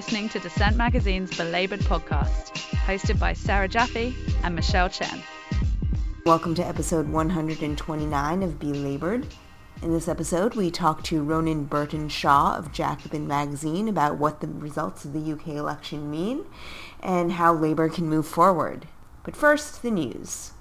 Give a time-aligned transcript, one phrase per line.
[0.00, 2.52] listening to Dissent Magazine's Belabored podcast,
[2.86, 5.22] hosted by Sarah Jaffe and Michelle Chen.
[6.24, 9.26] Welcome to episode 129 of Belabored.
[9.82, 15.04] In this episode, we talk to Ronan Burtenshaw of Jacobin Magazine about what the results
[15.04, 16.46] of the UK election mean
[17.02, 18.86] and how Labour can move forward.
[19.22, 20.52] But first, the news.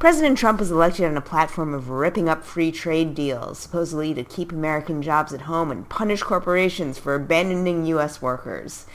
[0.00, 4.24] President Trump was elected on a platform of ripping up free trade deals, supposedly to
[4.24, 8.22] keep American jobs at home and punish corporations for abandoning U.S.
[8.22, 8.86] workers.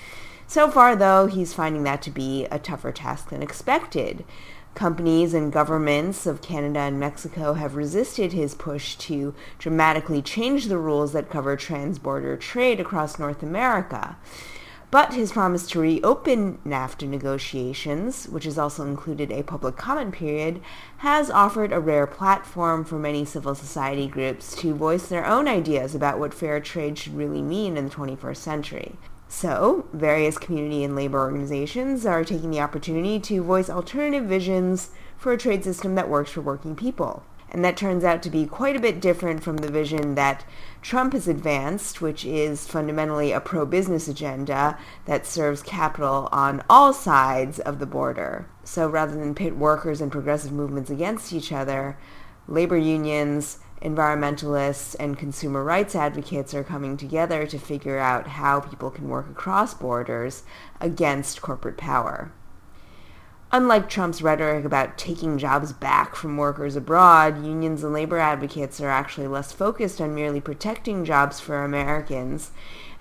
[0.48, 4.26] So far, though, he's finding that to be a tougher task than expected.
[4.74, 10.80] Companies and governments of Canada and Mexico have resisted his push to dramatically change the
[10.80, 14.18] rules that cover transborder trade across North America.
[14.92, 20.62] But his promise to reopen NAFTA negotiations, which has also included a public comment period,
[20.98, 25.96] has offered a rare platform for many civil society groups to voice their own ideas
[25.96, 28.96] about what fair trade should really mean in the 21st century.
[29.28, 35.34] So, various community and labor organizations are taking the opportunity to voice alternative visions for
[35.34, 37.24] a trade system that works for working people.
[37.50, 40.46] And that turns out to be quite a bit different from the vision that
[40.86, 47.58] Trump has advanced, which is fundamentally a pro-business agenda that serves capital on all sides
[47.58, 48.48] of the border.
[48.64, 51.98] So rather than pit workers and progressive movements against each other,
[52.48, 58.92] labor unions, environmentalists, and consumer rights advocates are coming together to figure out how people
[58.92, 60.44] can work across borders
[60.80, 62.32] against corporate power.
[63.56, 68.90] Unlike Trump's rhetoric about taking jobs back from workers abroad, unions and labor advocates are
[68.90, 72.52] actually less focused on merely protecting jobs for Americans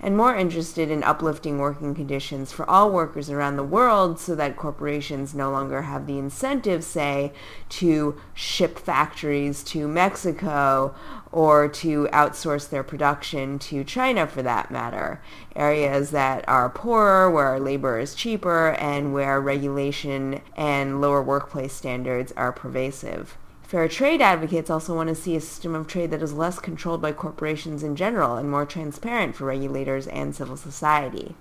[0.05, 4.55] and more interested in uplifting working conditions for all workers around the world so that
[4.55, 7.33] corporations no longer have the incentive, say,
[7.69, 10.93] to ship factories to Mexico
[11.31, 15.23] or to outsource their production to China for that matter.
[15.55, 22.31] Areas that are poorer, where labor is cheaper, and where regulation and lower workplace standards
[22.37, 23.39] are pervasive.
[23.67, 27.01] Fair trade advocates also want to see a system of trade that is less controlled
[27.01, 31.35] by corporations in general and more transparent for regulators and civil society.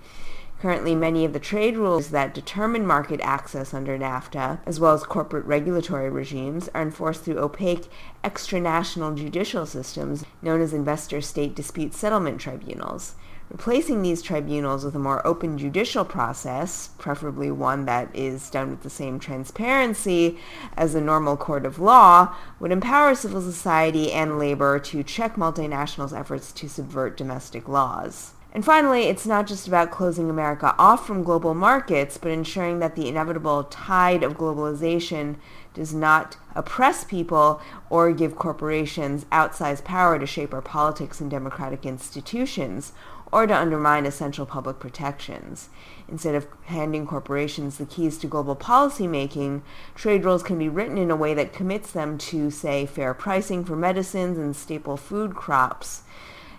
[0.63, 5.03] Currently, many of the trade rules that determine market access under NAFTA, as well as
[5.03, 7.91] corporate regulatory regimes, are enforced through opaque
[8.25, 13.17] extranational judicial systems known as investor-state dispute settlement tribunals.
[13.55, 18.83] Replacing these tribunals with a more open judicial process, preferably one that is done with
[18.83, 20.41] the same transparency
[20.77, 26.19] as a normal court of law, would empower civil society and labor to check multinationals'
[26.19, 28.33] efforts to subvert domestic laws.
[28.53, 32.97] And finally, it's not just about closing America off from global markets, but ensuring that
[32.97, 35.37] the inevitable tide of globalization
[35.75, 37.61] does not oppress people
[37.91, 42.93] or give corporations outsized power to shape our politics and democratic institutions,
[43.33, 45.69] or to undermine essential public protections.
[46.09, 49.63] Instead of handing corporations the keys to global policy making,
[49.95, 53.65] trade rules can be written in a way that commits them to, say, fair pricing
[53.65, 56.03] for medicines and staple food crops,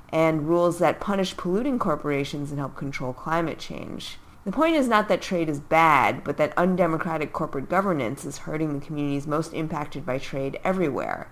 [0.09, 4.17] and rules that punish polluting corporations and help control climate change.
[4.45, 8.73] The point is not that trade is bad, but that undemocratic corporate governance is hurting
[8.77, 11.31] the communities most impacted by trade everywhere.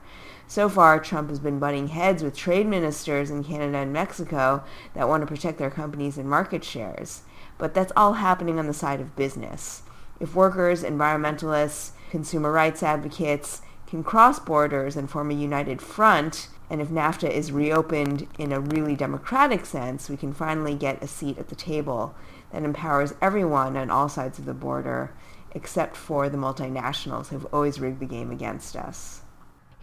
[0.53, 5.09] So far, Trump has been butting heads with trade ministers in Canada and Mexico that
[5.09, 7.23] want to protect their companies and market shares.
[7.57, 9.81] But that's all happening on the side of business.
[10.19, 16.81] If workers, environmentalists, consumer rights advocates can cross borders and form a united front, and
[16.81, 21.39] if NAFTA is reopened in a really democratic sense, we can finally get a seat
[21.39, 22.13] at the table
[22.51, 25.15] that empowers everyone on all sides of the border,
[25.49, 29.22] except for the multinationals who have always rigged the game against us.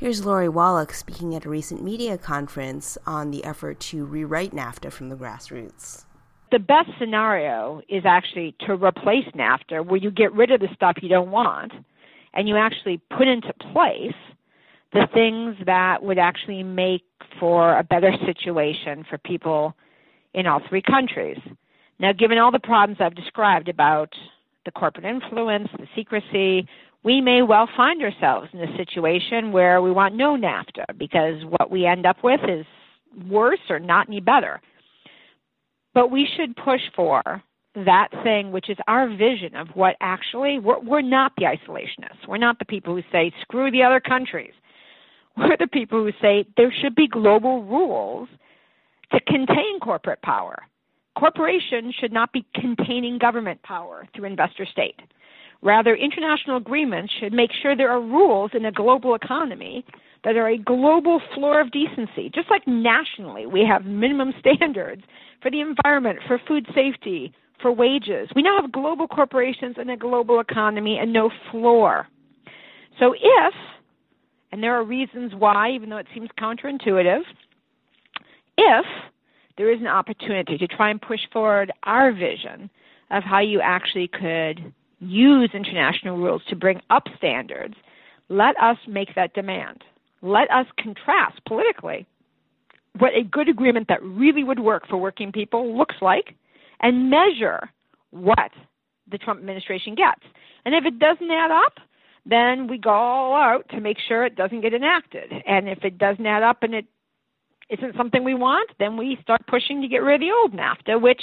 [0.00, 4.90] Here's Lori Wallach speaking at a recent media conference on the effort to rewrite NAFTA
[4.90, 6.06] from the grassroots.
[6.50, 10.94] The best scenario is actually to replace NAFTA, where you get rid of the stuff
[11.02, 11.72] you don't want
[12.32, 14.16] and you actually put into place
[14.94, 17.04] the things that would actually make
[17.38, 19.74] for a better situation for people
[20.32, 21.40] in all three countries.
[21.98, 24.14] Now, given all the problems I've described about
[24.64, 26.66] the corporate influence, the secrecy,
[27.02, 31.70] we may well find ourselves in a situation where we want no NAFTA because what
[31.70, 32.66] we end up with is
[33.28, 34.60] worse or not any better.
[35.94, 37.42] But we should push for
[37.74, 42.28] that thing which is our vision of what actually we're, we're not the isolationists.
[42.28, 44.52] We're not the people who say screw the other countries.
[45.36, 48.28] We're the people who say there should be global rules
[49.12, 50.58] to contain corporate power.
[51.16, 55.00] Corporations should not be containing government power through investor state.
[55.62, 59.84] Rather, international agreements should make sure there are rules in a global economy
[60.24, 62.30] that are a global floor of decency.
[62.34, 65.02] Just like nationally, we have minimum standards
[65.42, 68.28] for the environment, for food safety, for wages.
[68.34, 72.06] We now have global corporations and a global economy and no floor.
[72.98, 73.54] So if,
[74.52, 77.20] and there are reasons why, even though it seems counterintuitive,
[78.56, 78.86] if
[79.56, 82.70] there is an opportunity to try and push forward our vision
[83.10, 87.74] of how you actually could use international rules to bring up standards,
[88.28, 89.82] let us make that demand.
[90.22, 92.06] Let us contrast politically
[92.98, 96.34] what a good agreement that really would work for working people looks like
[96.80, 97.70] and measure
[98.10, 98.50] what
[99.10, 100.22] the Trump administration gets.
[100.64, 101.74] And if it doesn't add up,
[102.26, 105.32] then we go all out to make sure it doesn't get enacted.
[105.46, 106.86] And if it doesn't add up and it
[107.70, 111.00] isn't something we want, then we start pushing to get rid of the old NAFTA,
[111.00, 111.22] which,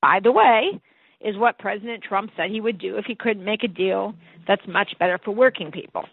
[0.00, 0.80] by the way,
[1.20, 4.14] is what President Trump said he would do if he couldn't make a deal
[4.46, 6.04] that's much better for working people.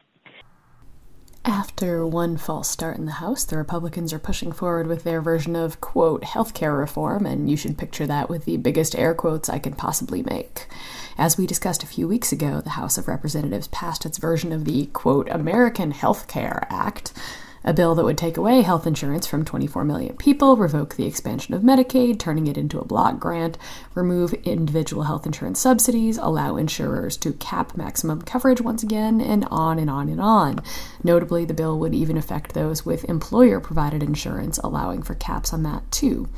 [1.48, 5.56] After one false start in the House, the Republicans are pushing forward with their version
[5.56, 9.60] of, quote, healthcare reform, and you should picture that with the biggest air quotes I
[9.60, 10.68] can possibly make.
[11.20, 14.66] As we discussed a few weeks ago, the House of Representatives passed its version of
[14.66, 17.14] the, quote, American Health Care Act,
[17.66, 21.54] a bill that would take away health insurance from 24 million people, revoke the expansion
[21.56, 23.58] of Medicaid, turning it into a block grant,
[23.96, 29.80] remove individual health insurance subsidies, allow insurers to cap maximum coverage once again, and on
[29.80, 30.60] and on and on.
[31.04, 35.64] Notably, the bill would even affect those with employer provided insurance, allowing for caps on
[35.64, 36.30] that too.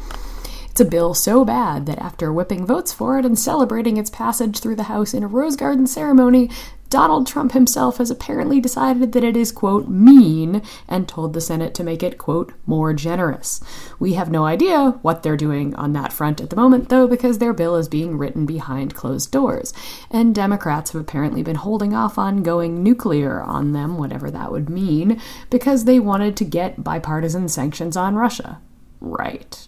[0.77, 4.59] It's a bill so bad that after whipping votes for it and celebrating its passage
[4.59, 6.51] through the House in a Rose Garden ceremony,
[6.89, 11.74] Donald Trump himself has apparently decided that it is, quote, mean and told the Senate
[11.74, 13.60] to make it, quote, more generous.
[14.00, 17.39] We have no idea what they're doing on that front at the moment, though, because
[17.39, 19.74] their bill is being written behind closed doors.
[20.10, 24.69] And Democrats have apparently been holding off on going nuclear on them, whatever that would
[24.69, 28.62] mean, because they wanted to get bipartisan sanctions on Russia.
[29.01, 29.68] Right.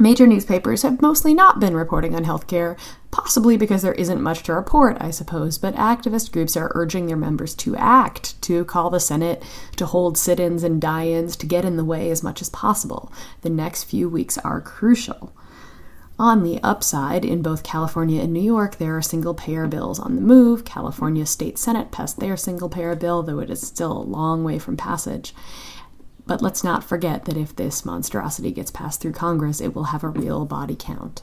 [0.00, 2.78] Major newspapers have mostly not been reporting on healthcare,
[3.10, 7.18] possibly because there isn't much to report, I suppose, but activist groups are urging their
[7.18, 9.42] members to act, to call the Senate,
[9.76, 12.48] to hold sit ins and die ins, to get in the way as much as
[12.48, 13.12] possible.
[13.42, 15.34] The next few weeks are crucial.
[16.18, 20.16] On the upside, in both California and New York, there are single payer bills on
[20.16, 20.64] the move.
[20.64, 24.58] California State Senate passed their single payer bill, though it is still a long way
[24.58, 25.34] from passage.
[26.30, 30.04] But let's not forget that if this monstrosity gets passed through Congress, it will have
[30.04, 31.22] a real body count.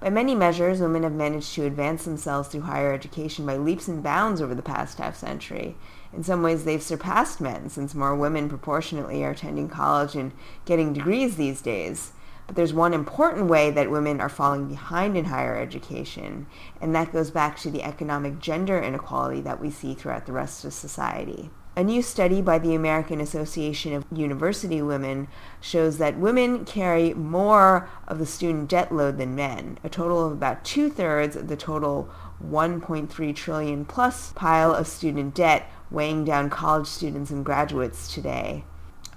[0.00, 4.02] By many measures, women have managed to advance themselves through higher education by leaps and
[4.02, 5.76] bounds over the past half century.
[6.12, 10.32] In some ways, they've surpassed men, since more women proportionately are attending college and
[10.64, 12.10] getting degrees these days.
[12.48, 16.48] But there's one important way that women are falling behind in higher education,
[16.80, 20.64] and that goes back to the economic gender inequality that we see throughout the rest
[20.64, 21.50] of society.
[21.78, 25.28] A new study by the American Association of University Women
[25.60, 30.32] shows that women carry more of the student debt load than men, a total of
[30.32, 32.08] about two-thirds of the total
[32.42, 38.64] 1.3 trillion plus pile of student debt weighing down college students and graduates today.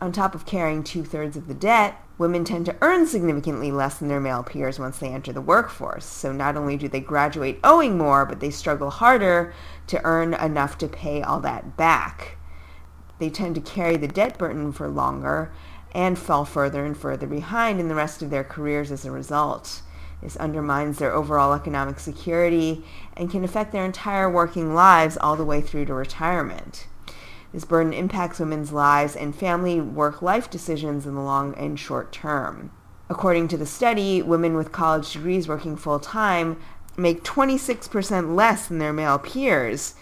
[0.01, 4.09] On top of carrying two-thirds of the debt, women tend to earn significantly less than
[4.09, 6.03] their male peers once they enter the workforce.
[6.03, 9.53] So not only do they graduate owing more, but they struggle harder
[9.87, 12.35] to earn enough to pay all that back.
[13.19, 15.51] They tend to carry the debt burden for longer
[15.91, 19.81] and fall further and further behind in the rest of their careers as a result.
[20.21, 22.83] This undermines their overall economic security
[23.15, 26.87] and can affect their entire working lives all the way through to retirement.
[27.53, 32.71] This burden impacts women's lives and family work-life decisions in the long and short term.
[33.09, 36.59] According to the study, women with college degrees working full-time
[36.95, 39.95] make 26% less than their male peers,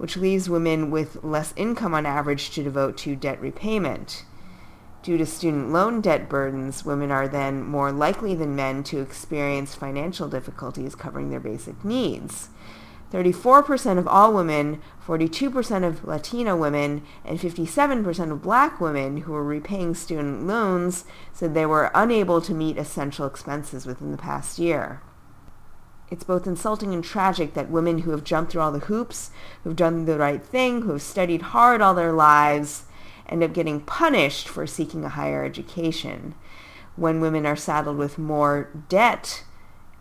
[0.00, 4.24] which leaves women with less income on average to devote to debt repayment.
[5.02, 9.74] Due to student loan debt burdens, women are then more likely than men to experience
[9.74, 12.48] financial difficulties covering their basic needs.
[13.12, 19.44] 34% of all women, 42% of Latino women, and 57% of black women who were
[19.44, 21.04] repaying student loans
[21.34, 25.02] said they were unable to meet essential expenses within the past year.
[26.10, 29.30] It's both insulting and tragic that women who have jumped through all the hoops,
[29.62, 32.84] who've done the right thing, who have studied hard all their lives,
[33.28, 36.34] end up getting punished for seeking a higher education.
[36.96, 39.44] When women are saddled with more debt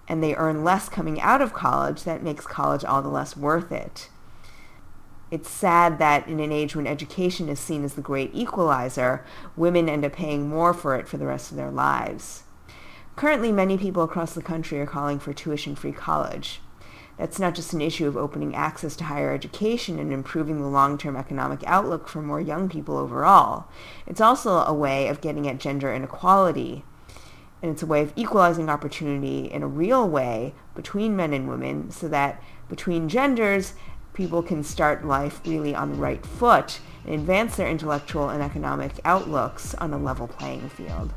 [0.08, 3.72] and they earn less coming out of college, that makes college all the less worth
[3.72, 4.10] it.
[5.30, 9.24] It's sad that in an age when education is seen as the great equalizer,
[9.56, 12.44] women end up paying more for it for the rest of their lives.
[13.20, 16.62] Currently, many people across the country are calling for tuition-free college.
[17.18, 21.18] That's not just an issue of opening access to higher education and improving the long-term
[21.18, 23.68] economic outlook for more young people overall.
[24.08, 26.86] It's also a way of getting at gender inequality.
[27.62, 31.92] And it's a way of equalizing opportunity in a real way between men and women
[31.92, 33.74] so that between genders,
[34.14, 38.94] people can start life really on the right foot and advance their intellectual and economic
[39.04, 41.14] outlooks on a level playing field.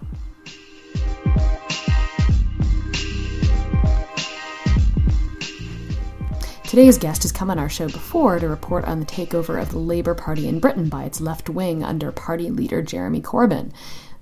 [6.72, 9.78] Today's guest has come on our show before to report on the takeover of the
[9.78, 13.74] Labour Party in Britain by its left wing under party leader Jeremy Corbyn.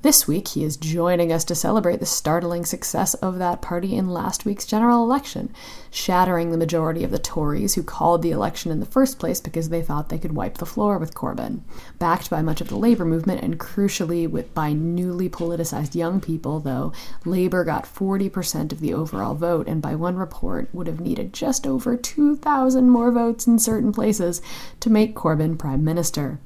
[0.02, 4.08] This week, he is joining us to celebrate the startling success of that party in
[4.08, 5.52] last week's general election,
[5.90, 9.68] shattering the majority of the Tories who called the election in the first place because
[9.68, 11.60] they thought they could wipe the floor with Corbyn.
[11.98, 16.60] Backed by much of the labor movement and crucially with by newly politicized young people,
[16.60, 16.94] though,
[17.26, 21.66] Labor got 40% of the overall vote and by one report would have needed just
[21.66, 24.40] over 2,000 more votes in certain places
[24.80, 26.40] to make Corbyn prime minister.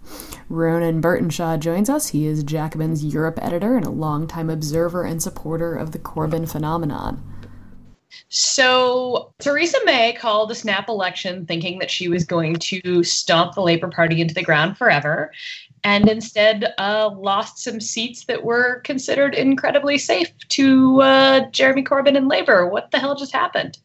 [0.49, 2.09] Ronan Burtenshaw joins us.
[2.09, 7.23] He is Jacobin's Europe editor and a longtime observer and supporter of the Corbyn phenomenon.
[8.29, 13.61] So Theresa May called a snap election thinking that she was going to stomp the
[13.61, 15.33] Labour Party into the ground forever,
[15.83, 22.17] and instead uh, lost some seats that were considered incredibly safe to uh, Jeremy Corbyn
[22.17, 22.67] and Labour.
[22.69, 23.79] What the hell just happened?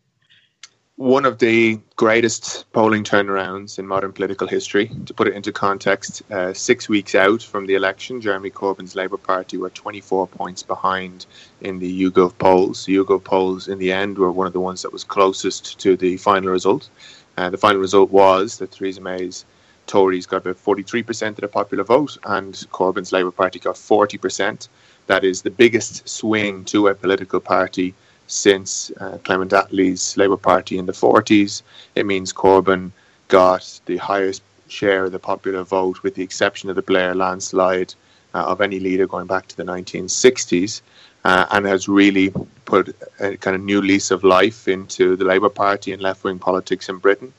[0.99, 4.91] One of the greatest polling turnarounds in modern political history.
[5.05, 9.15] To put it into context, uh, six weeks out from the election, Jeremy Corbyn's Labour
[9.15, 11.25] Party were 24 points behind
[11.61, 12.83] in the YouGov polls.
[12.83, 15.95] The YouGov polls, in the end, were one of the ones that was closest to
[15.95, 16.89] the final result.
[17.37, 19.45] Uh, the final result was that Theresa May's
[19.87, 24.67] Tories got about 43% of the popular vote, and Corbyn's Labour Party got 40%.
[25.07, 27.93] That is the biggest swing to a political party
[28.29, 31.63] since uh, Clement Attlee's Labour Party in the 40s.
[31.95, 32.91] It means Corbyn
[33.27, 37.93] got the highest share of the popular vote, with the exception of the Blair landslide
[38.35, 40.81] uh, of any leader going back to the 1960s,
[41.25, 42.31] uh, and has really
[42.65, 46.37] put a kind of new lease of life into the Labour Party and left wing
[46.37, 47.33] politics in Britain,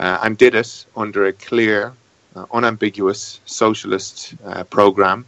[0.00, 1.92] uh, and did it under a clear,
[2.34, 5.24] uh, unambiguous socialist uh, programme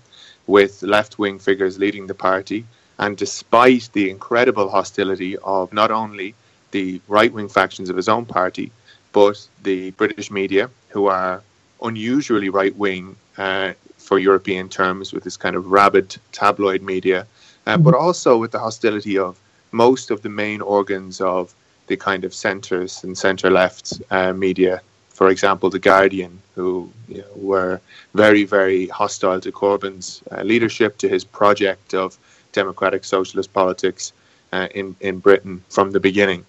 [0.48, 2.66] with left wing figures leading the party
[2.98, 6.34] and despite the incredible hostility of not only
[6.70, 8.70] the right wing factions of his own party,
[9.12, 11.42] but the British media, who are
[11.82, 17.26] unusually right wing uh, for European terms, with this kind of rabid tabloid media,
[17.66, 19.38] uh, but also with the hostility of
[19.72, 21.54] most of the main organs of
[21.86, 24.80] the kind of centres and centre left uh, media.
[25.10, 27.80] For example, The Guardian, who you know, were
[28.14, 32.18] very, very hostile to Corbyn's uh, leadership, to his project of
[32.54, 34.12] democratic socialist politics
[34.52, 36.44] uh, in in Britain from the beginning.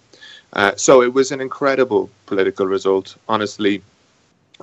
[0.52, 3.16] Uh, so it was an incredible political result.
[3.28, 3.82] Honestly,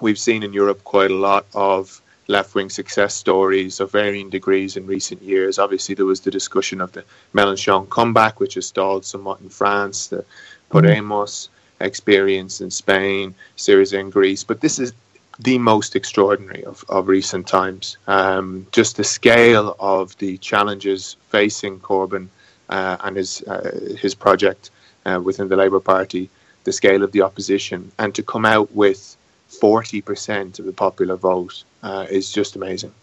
[0.02, 4.78] we've seen in Europe quite a lot of left wing success stories of varying degrees
[4.78, 5.60] in recent years.
[5.60, 7.04] Obviously, there was the discussion of the
[7.36, 10.26] Mélenchon comeback, which has stalled somewhat in France, the
[10.72, 11.50] Podemos
[11.82, 14.44] experience in Spain, Syriza in Greece.
[14.44, 14.94] But this is
[15.40, 17.98] the most extraordinary of, of recent times.
[18.08, 22.28] Um, just the scale of the challenges facing Corbyn
[22.70, 24.70] uh, and his uh, his project
[25.06, 26.30] uh, within the Labour Party,
[26.64, 31.16] the scale of the opposition, and to come out with forty percent of the popular
[31.16, 32.94] vote uh, is just amazing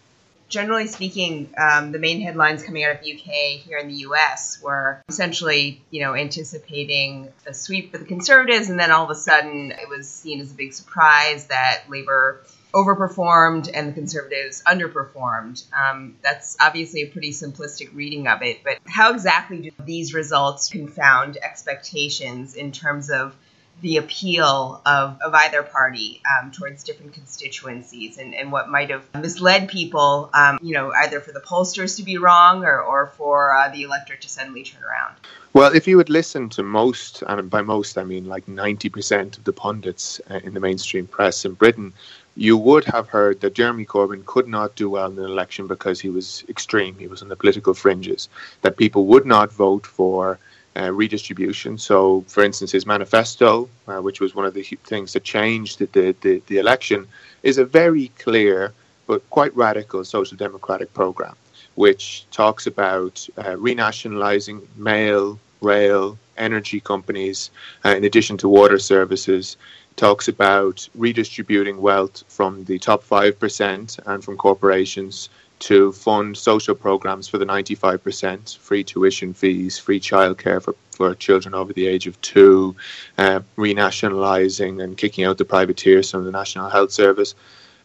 [0.50, 4.60] generally speaking, um, the main headlines coming out of the UK here in the US
[4.60, 9.14] were essentially, you know, anticipating a sweep for the Conservatives, and then all of a
[9.14, 12.42] sudden it was seen as a big surprise that Labour
[12.74, 15.64] overperformed and the Conservatives underperformed.
[15.72, 20.68] Um, that's obviously a pretty simplistic reading of it, but how exactly do these results
[20.68, 23.36] confound expectations in terms of
[23.80, 29.04] the appeal of, of either party um, towards different constituencies and, and what might have
[29.14, 33.54] misled people, um, you know, either for the pollsters to be wrong or, or for
[33.54, 35.14] uh, the electorate to suddenly turn around.
[35.52, 39.44] Well, if you would listen to most, and by most I mean like 90% of
[39.44, 41.92] the pundits uh, in the mainstream press in Britain,
[42.36, 46.00] you would have heard that Jeremy Corbyn could not do well in an election because
[46.00, 48.28] he was extreme, he was on the political fringes,
[48.62, 50.38] that people would not vote for
[50.76, 51.78] uh, redistribution.
[51.78, 56.14] So, for instance, his manifesto, uh, which was one of the things that changed the,
[56.20, 57.08] the, the, election,
[57.42, 58.72] is a very clear
[59.06, 61.34] but quite radical social democratic program,
[61.74, 67.50] which talks about uh, renationalizing mail, rail, energy companies,
[67.84, 69.56] uh, in addition to water services.
[69.96, 75.28] Talks about redistributing wealth from the top 5% and from corporations
[75.60, 81.54] to fund social programs for the 95%, free tuition fees, free childcare for, for children
[81.54, 82.74] over the age of two,
[83.18, 87.34] uh, renationalising and kicking out the privateers from the National Health Service.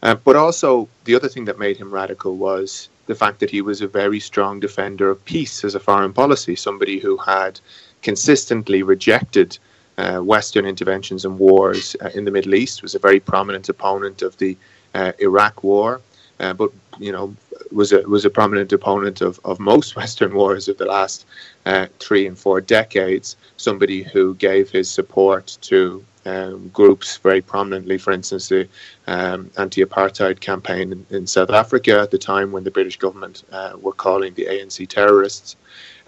[0.02, 3.60] Uh, but also, the other thing that made him radical was the fact that he
[3.60, 7.60] was a very strong defender of peace as a foreign policy, somebody who had
[8.02, 9.58] consistently rejected
[9.98, 14.22] uh, Western interventions and wars uh, in the Middle East, was a very prominent opponent
[14.22, 14.56] of the
[14.94, 16.00] uh, Iraq War,
[16.40, 17.34] uh, but you know
[17.72, 21.26] was a was a prominent opponent of, of most Western wars of the last
[21.64, 23.36] uh, three and four decades.
[23.56, 28.68] Somebody who gave his support to um, groups very prominently, for instance, the
[29.06, 33.74] um, anti-apartheid campaign in, in, South Africa at the time when the British government uh,
[33.80, 35.54] were calling the ANC terrorists.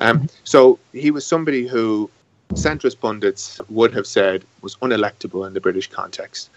[0.00, 2.10] Um, so he was somebody who
[2.54, 6.50] centrist pundits would have said was unelectable in the British context.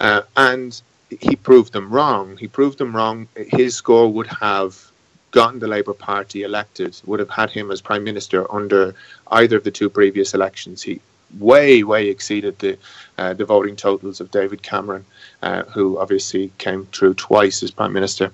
[0.00, 0.82] Uh, and
[1.20, 2.36] he proved them wrong.
[2.36, 3.28] He proved them wrong.
[3.36, 4.90] His score would have
[5.30, 8.94] gotten the Labour Party elected, would have had him as Prime Minister under
[9.30, 10.82] either of the two previous elections.
[10.82, 11.00] He
[11.38, 12.78] way, way exceeded the
[13.18, 15.04] uh, the voting totals of David Cameron,
[15.42, 18.30] uh, who obviously came through twice as Prime Minister.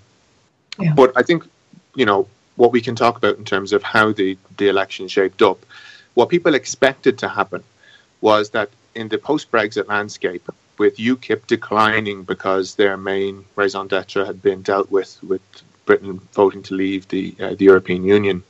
[0.79, 0.93] Yeah.
[0.95, 1.45] But I think,
[1.95, 5.43] you know, what we can talk about in terms of how the, the election shaped
[5.43, 5.65] up
[6.15, 7.63] what people expected to happen
[8.21, 10.49] was that in the post Brexit landscape,
[10.83, 15.45] with UKIP declining because their main raison d'etre had been dealt with with
[15.87, 18.43] Britain voting to leave the uh, the European Union,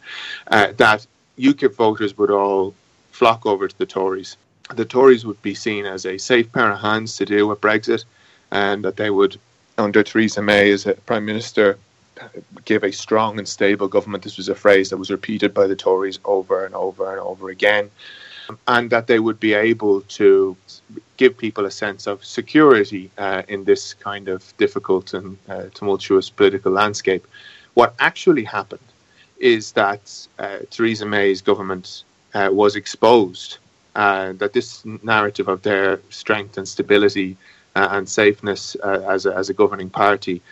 [0.56, 1.06] uh, that
[1.38, 2.74] UKIP voters would all
[3.10, 4.30] flock over to the Tories.
[4.74, 8.04] The Tories would be seen as a safe pair of hands to deal with Brexit,
[8.50, 9.34] and that they would,
[9.76, 11.76] under Theresa May as a prime minister,
[12.64, 14.24] give a strong and stable government.
[14.24, 17.50] This was a phrase that was repeated by the Tories over and over and over
[17.50, 17.90] again.
[18.66, 20.56] And that they would be able to
[21.16, 26.30] give people a sense of security uh, in this kind of difficult and uh, tumultuous
[26.30, 27.26] political landscape.
[27.74, 28.88] What actually happened
[29.38, 32.04] is that uh, Theresa May's government
[32.34, 33.58] uh, was exposed,
[33.94, 37.36] uh, that this narrative of their strength and stability
[37.76, 40.42] uh, and safeness as, a, as a governing party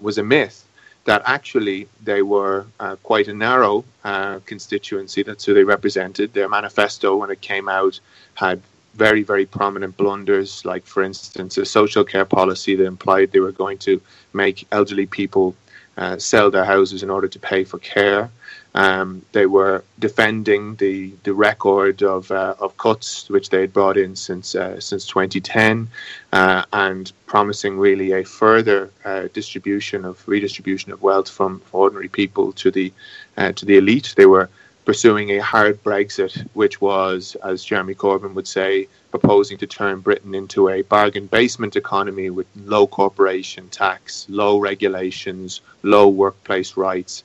[0.00, 0.64] was a myth
[1.04, 5.22] that actually they were uh, quite a narrow uh, constituency.
[5.22, 6.32] That's who they represented.
[6.32, 7.98] Their manifesto, when it came out,
[8.34, 8.60] had
[8.94, 13.52] very, very prominent blunders, like, for instance, a social care policy that implied they were
[13.52, 14.00] going to
[14.32, 15.54] make elderly people
[15.96, 18.30] uh, sell their houses in order to pay for care.
[18.74, 23.98] Um, they were defending the the record of uh, of cuts which they had brought
[23.98, 25.88] in since uh, since 2010,
[26.32, 32.52] uh, and promising really a further uh, distribution of redistribution of wealth from ordinary people
[32.52, 32.92] to the
[33.36, 34.14] uh, to the elite.
[34.16, 34.48] They were
[34.84, 40.34] pursuing a hard Brexit, which was, as Jeremy Corbyn would say, proposing to turn Britain
[40.34, 47.22] into a bargain basement economy with low corporation tax, low regulations, low workplace rights,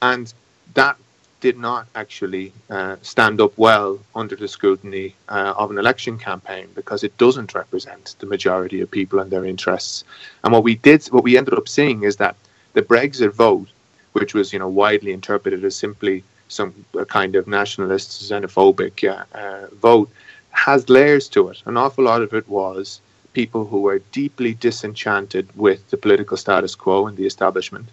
[0.00, 0.32] and
[0.76, 0.96] that
[1.40, 6.66] did not actually uh, stand up well under the scrutiny uh, of an election campaign
[6.74, 10.04] because it doesn't represent the majority of people and their interests.
[10.42, 12.36] And what we did, what we ended up seeing is that
[12.72, 13.68] the Brexit vote,
[14.12, 19.24] which was you know widely interpreted as simply some a kind of nationalist, xenophobic uh,
[19.36, 20.10] uh, vote,
[20.50, 21.62] has layers to it.
[21.66, 23.00] An awful lot of it was
[23.32, 27.86] people who were deeply disenchanted with the political status quo and the establishment,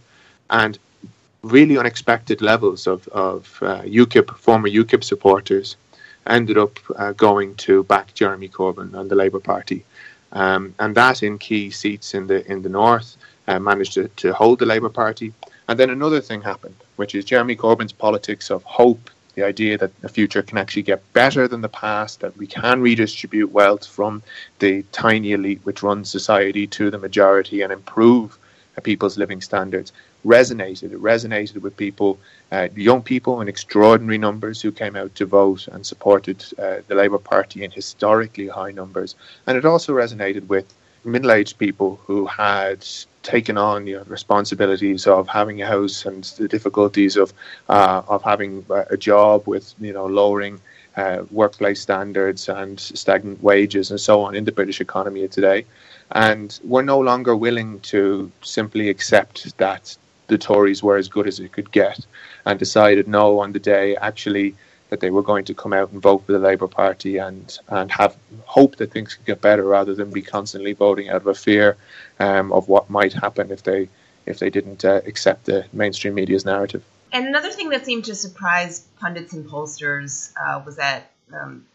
[0.50, 0.80] and
[1.44, 5.76] really unexpected levels of, of uh, UKIP, former UKIP supporters,
[6.26, 9.84] ended up uh, going to back Jeremy Corbyn and the Labour Party.
[10.32, 14.34] Um, and that in key seats in the in the north uh, managed to, to
[14.34, 15.34] hold the Labour Party.
[15.68, 20.00] And then another thing happened, which is Jeremy Corbyn's politics of hope, the idea that
[20.02, 24.24] the future can actually get better than the past, that we can redistribute wealth from
[24.60, 28.38] the tiny elite which runs society to the majority and improve
[28.82, 29.94] people's living standards
[30.26, 30.92] resonated.
[30.94, 32.20] It resonated with people,
[32.52, 36.96] uh, young people in extraordinary numbers who came out to vote and supported uh, the
[36.96, 39.16] Labour Party in historically high numbers.
[39.48, 40.74] And it also resonated with
[41.06, 42.86] middle-aged people who had
[43.24, 47.34] taken on you know, responsibilities of having a house and the difficulties of
[47.70, 50.60] uh, of having a job with you know lowering
[50.98, 55.66] uh, workplace standards and stagnant wages and so on in the British economy today.
[56.12, 61.40] And we're no longer willing to simply accept that the Tories were as good as
[61.40, 62.06] it could get
[62.46, 64.56] and decided no on the day actually
[64.90, 67.92] that they were going to come out and vote for the Labour Party and, and
[67.92, 71.34] have hope that things could get better rather than be constantly voting out of a
[71.34, 71.78] fear
[72.20, 73.90] um, of what might happen if they
[74.26, 76.84] if they didn't uh, accept the mainstream media's narrative.
[77.12, 81.66] And another thing that seemed to surprise pundits and pollsters uh, was that um,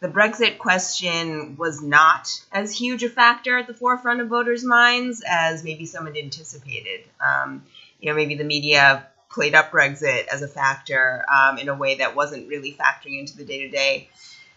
[0.00, 5.22] the Brexit question was not as huge a factor at the forefront of voters' minds
[5.26, 7.04] as maybe some had anticipated.
[7.24, 7.62] Um,
[8.00, 11.96] you know, maybe the media played up Brexit as a factor um, in a way
[11.96, 14.08] that wasn't really factoring into the day to day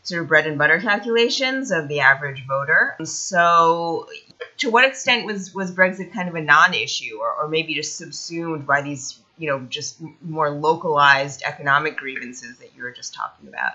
[0.04, 2.96] sort of bread and butter calculations of the average voter.
[3.04, 4.08] So,
[4.60, 8.66] to what extent was was Brexit kind of a non-issue, or, or maybe just subsumed
[8.66, 13.74] by these, you know, just more localized economic grievances that you were just talking about?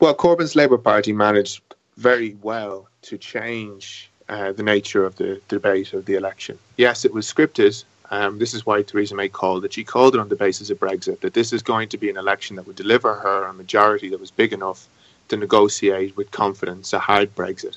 [0.00, 1.62] Well, Corbyn's Labour Party managed
[1.96, 6.58] very well to change uh, the nature of the debate of the election.
[6.76, 7.84] Yes, it was scripted.
[8.10, 9.72] Um, this is why Theresa May called it.
[9.74, 12.16] She called it on the basis of Brexit, that this is going to be an
[12.16, 14.88] election that would deliver her a majority that was big enough
[15.28, 17.76] to negotiate with confidence a hard Brexit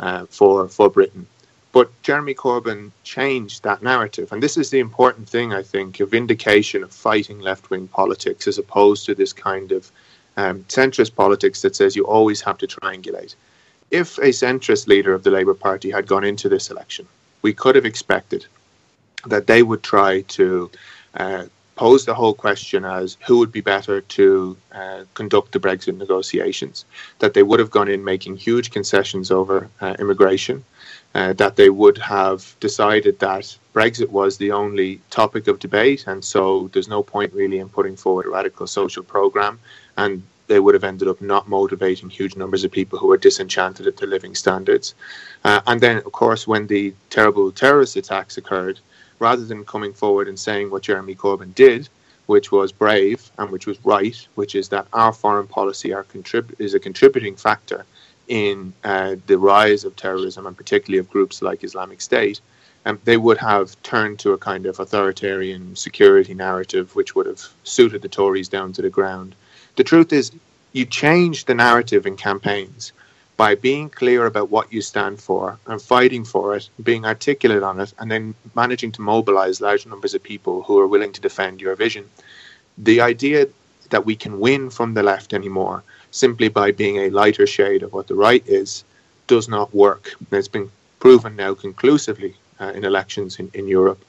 [0.00, 1.26] uh, for for Britain.
[1.72, 6.06] But Jeremy Corbyn changed that narrative, and this is the important thing, I think, a
[6.06, 9.90] vindication of fighting left wing politics as opposed to this kind of
[10.38, 13.34] um, centrist politics that says you always have to triangulate.
[13.90, 17.06] If a centrist leader of the Labour Party had gone into this election,
[17.42, 18.46] we could have expected
[19.28, 20.70] that they would try to
[21.14, 21.44] uh,
[21.76, 26.86] pose the whole question as who would be better to uh, conduct the Brexit negotiations,
[27.18, 30.64] that they would have gone in making huge concessions over uh, immigration,
[31.14, 36.24] uh, that they would have decided that Brexit was the only topic of debate, and
[36.24, 39.58] so there's no point really in putting forward a radical social programme,
[39.98, 43.86] and they would have ended up not motivating huge numbers of people who are disenchanted
[43.86, 44.94] at their living standards.
[45.44, 48.78] Uh, and then, of course, when the terrible terrorist attacks occurred,
[49.18, 51.88] rather than coming forward and saying what Jeremy Corbyn did,
[52.26, 56.74] which was brave and which was right, which is that our foreign policy contrib- is
[56.74, 57.84] a contributing factor
[58.28, 62.40] in uh, the rise of terrorism and particularly of groups like Islamic State,
[62.84, 67.42] um, they would have turned to a kind of authoritarian security narrative which would have
[67.64, 69.34] suited the Tories down to the ground.
[69.76, 70.32] The truth is,
[70.72, 72.92] you change the narrative in campaigns
[73.36, 77.80] by being clear about what you stand for and fighting for it, being articulate on
[77.80, 81.60] it, and then managing to mobilize large numbers of people who are willing to defend
[81.60, 82.08] your vision.
[82.78, 83.46] The idea
[83.90, 87.92] that we can win from the left anymore simply by being a lighter shade of
[87.92, 88.84] what the right is
[89.26, 90.14] does not work.
[90.32, 94.02] It's been proven now conclusively uh, in elections in, in Europe.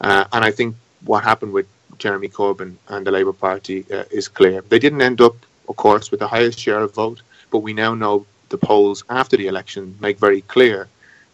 [0.00, 1.66] Uh, and I think what happened with
[1.98, 4.62] Jeremy Corbyn and the Labour Party uh, is clear.
[4.62, 5.36] They didn't end up,
[5.68, 9.36] of course, with the highest share of vote, but we now know the polls after
[9.36, 10.88] the election make very clear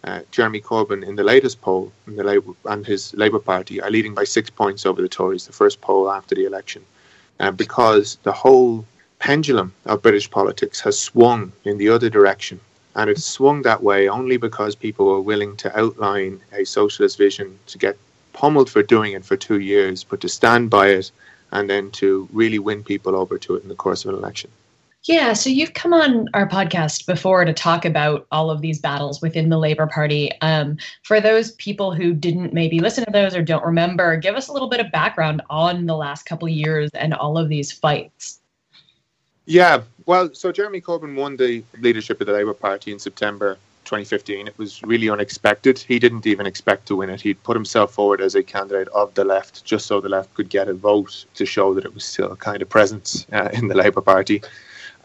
[0.05, 4.15] uh, Jeremy Corbyn in the latest poll the Labour, and his Labour Party are leading
[4.15, 6.85] by six points over the Tories, the first poll after the election,
[7.41, 8.85] uh, because the whole
[9.19, 12.61] pendulum of British politics has swung in the other direction.
[12.95, 17.59] And it's swung that way only because people were willing to outline a socialist vision
[17.67, 17.99] to get
[18.33, 21.11] pummeled for doing it for two years, but to stand by it
[21.51, 24.51] and then to really win people over to it in the course of an election.
[25.07, 29.23] Yeah, so you've come on our podcast before to talk about all of these battles
[29.23, 30.33] within the Labour Party.
[30.41, 34.49] Um, for those people who didn't maybe listen to those or don't remember, give us
[34.49, 37.71] a little bit of background on the last couple of years and all of these
[37.71, 38.41] fights.
[39.45, 44.49] Yeah, well, so Jeremy Corbyn won the leadership of the Labour Party in September 2015.
[44.49, 45.79] It was really unexpected.
[45.79, 47.21] He didn't even expect to win it.
[47.21, 50.49] He'd put himself forward as a candidate of the left just so the left could
[50.49, 53.77] get a vote to show that it was still kind of present uh, in the
[53.77, 54.43] Labour Party.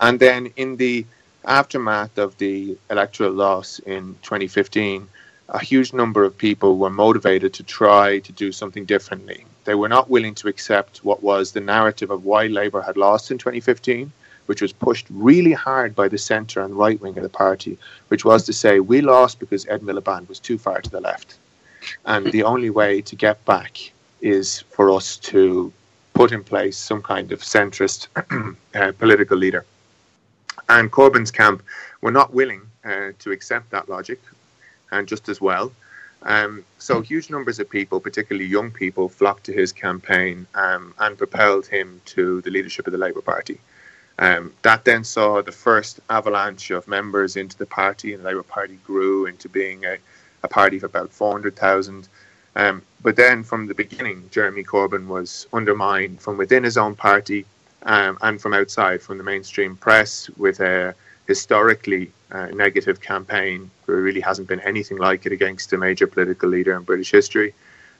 [0.01, 1.05] And then in the
[1.45, 5.07] aftermath of the electoral loss in 2015,
[5.49, 9.45] a huge number of people were motivated to try to do something differently.
[9.65, 13.29] They were not willing to accept what was the narrative of why Labour had lost
[13.29, 14.11] in 2015,
[14.47, 18.25] which was pushed really hard by the centre and right wing of the party, which
[18.25, 21.35] was to say, we lost because Ed Miliband was too far to the left.
[22.05, 25.71] And the only way to get back is for us to
[26.13, 28.07] put in place some kind of centrist
[28.75, 29.65] uh, political leader.
[30.71, 31.63] And Corbyn's camp
[31.99, 34.21] were not willing uh, to accept that logic,
[34.89, 35.73] and just as well.
[36.23, 41.17] Um, so huge numbers of people, particularly young people, flocked to his campaign um, and
[41.17, 43.59] propelled him to the leadership of the Labour Party.
[44.17, 48.43] Um, that then saw the first avalanche of members into the party, and the Labour
[48.43, 49.97] Party grew into being a,
[50.43, 52.07] a party of about 400,000.
[52.55, 57.45] Um, but then from the beginning, Jeremy Corbyn was undermined from within his own party
[57.83, 60.95] um, and from outside, from the mainstream press, with a
[61.27, 63.69] historically uh, negative campaign.
[63.85, 67.53] There really hasn't been anything like it against a major political leader in British history.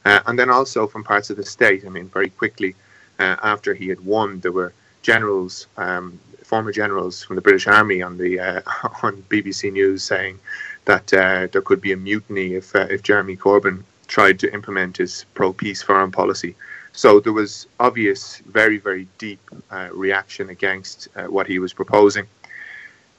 [0.05, 1.85] Uh, and then also from parts of the state.
[1.85, 2.75] I mean, very quickly
[3.19, 8.01] uh, after he had won, there were generals, um, former generals from the British Army
[8.01, 8.61] on the uh,
[9.03, 10.39] on BBC News saying
[10.85, 14.97] that uh, there could be a mutiny if uh, if Jeremy Corbyn tried to implement
[14.97, 16.55] his pro-peace foreign policy.
[16.93, 19.39] So there was obvious, very, very deep
[19.71, 22.25] uh, reaction against uh, what he was proposing.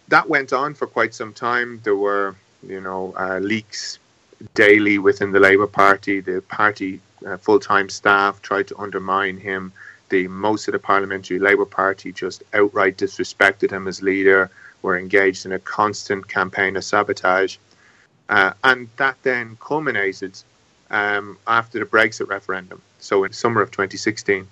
[0.09, 1.81] That went on for quite some time.
[1.83, 3.99] There were, you know, uh, leaks
[4.55, 6.21] daily within the Labour Party.
[6.21, 9.73] The party uh, full-time staff tried to undermine him.
[10.11, 14.51] The most of the parliamentary Labour Party just outright disrespected him as leader.
[14.83, 17.57] were engaged in a constant campaign of sabotage.
[18.29, 20.37] Uh, and that then culminated
[20.91, 22.83] um, after the Brexit referendum.
[23.03, 24.47] So in summer of 2016,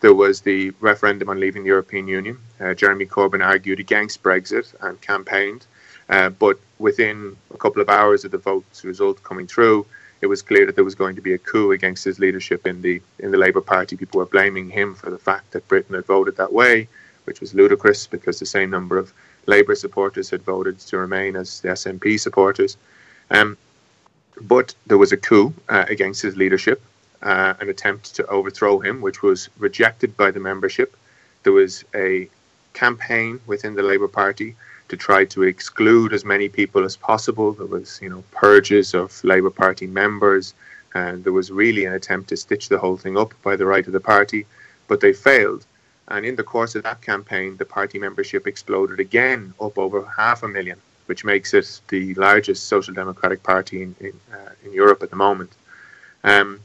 [0.00, 2.38] there was the referendum on leaving the European Union.
[2.60, 5.66] Uh, Jeremy Corbyn argued against Brexit and campaigned.
[6.08, 9.84] Uh, but within a couple of hours of the vote's result coming through,
[10.20, 12.80] it was clear that there was going to be a coup against his leadership in
[12.80, 13.96] the in the Labour Party.
[13.96, 16.88] People were blaming him for the fact that Britain had voted that way,
[17.24, 19.12] which was ludicrous because the same number of
[19.46, 22.76] Labour supporters had voted to remain as the SNP supporters.
[23.30, 23.58] Um,
[24.40, 26.82] but there was a coup uh, against his leadership,
[27.22, 30.96] uh, an attempt to overthrow him, which was rejected by the membership.
[31.42, 32.28] There was a
[32.72, 34.56] campaign within the Labour Party
[34.88, 37.52] to try to exclude as many people as possible.
[37.52, 40.54] There was, you know, purges of Labour Party members,
[40.94, 43.86] and there was really an attempt to stitch the whole thing up by the right
[43.86, 44.46] of the party,
[44.88, 45.64] but they failed.
[46.08, 50.42] And in the course of that campaign, the party membership exploded again, up over half
[50.44, 55.02] a million, which makes it the largest social democratic party in in, uh, in Europe
[55.02, 55.52] at the moment.
[56.22, 56.60] Um,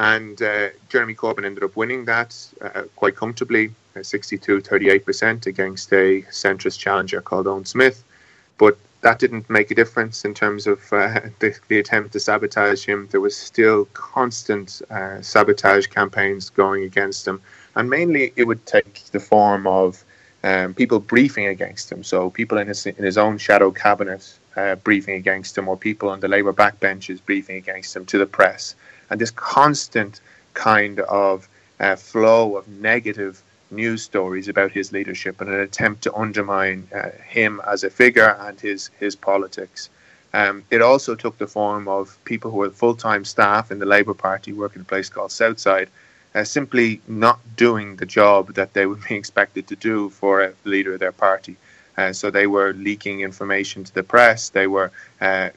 [0.00, 6.22] and uh, Jeremy Corbyn ended up winning that uh, quite comfortably, 62 38% against a
[6.30, 8.02] centrist challenger called Owen Smith.
[8.56, 12.86] But that didn't make a difference in terms of uh, the, the, attempt to sabotage
[12.86, 13.08] him.
[13.10, 17.42] There was still constant uh, sabotage campaigns going against him.
[17.76, 20.02] And mainly it would take the form of
[20.42, 22.04] um, people briefing against him.
[22.04, 26.08] So people in his, in his own shadow cabinet uh, briefing against him, or people
[26.08, 28.74] on the Labour backbenches briefing against him to the press
[29.10, 30.20] and this constant
[30.54, 31.48] kind of
[31.80, 37.10] uh, flow of negative news stories about his leadership and an attempt to undermine uh,
[37.26, 39.90] him as a figure and his his politics.
[40.32, 43.86] Um, it also took the form of people who were full time staff in the
[43.86, 45.88] Labour Party working in a place called Southside,
[46.34, 50.52] uh, simply not doing the job that they would be expected to do for a
[50.64, 51.56] leader of their party.
[51.98, 54.50] Uh, so they were leaking information to the press.
[54.50, 55.50] They were uh,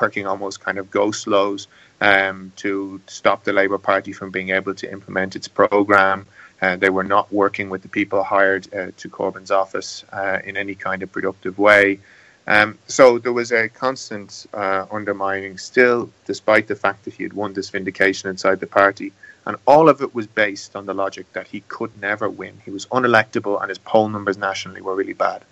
[0.00, 1.66] working almost kind of go slows
[2.00, 6.26] um, to stop the Labour Party from being able to implement its programme.
[6.62, 10.56] Uh, they were not working with the people hired uh, to Corbyn's office uh, in
[10.56, 12.00] any kind of productive way.
[12.46, 17.32] Um, so there was a constant uh, undermining still, despite the fact that he had
[17.32, 19.12] won this vindication inside the party.
[19.46, 22.60] And all of it was based on the logic that he could never win.
[22.64, 25.44] He was unelectable and his poll numbers nationally were really bad.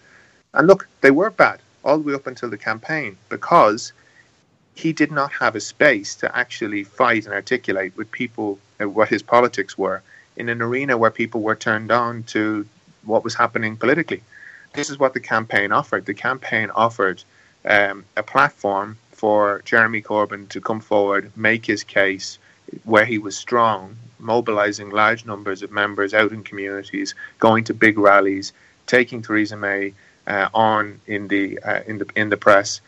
[0.52, 3.92] And look, they were bad all the way up until the campaign because
[4.78, 9.08] he did not have a space to actually fight and articulate with people uh, what
[9.08, 10.00] his politics were
[10.36, 12.64] in an arena where people were turned on to
[13.02, 14.22] what was happening politically.
[14.74, 16.06] This is what the campaign offered.
[16.06, 17.24] The campaign offered
[17.64, 22.38] um, a platform for Jeremy Corbyn to come forward, make his case
[22.84, 27.98] where he was strong, mobilizing large numbers of members out in communities, going to big
[27.98, 28.52] rallies,
[28.86, 29.94] taking Theresa May
[30.28, 32.80] uh, on in the uh, in the in the press,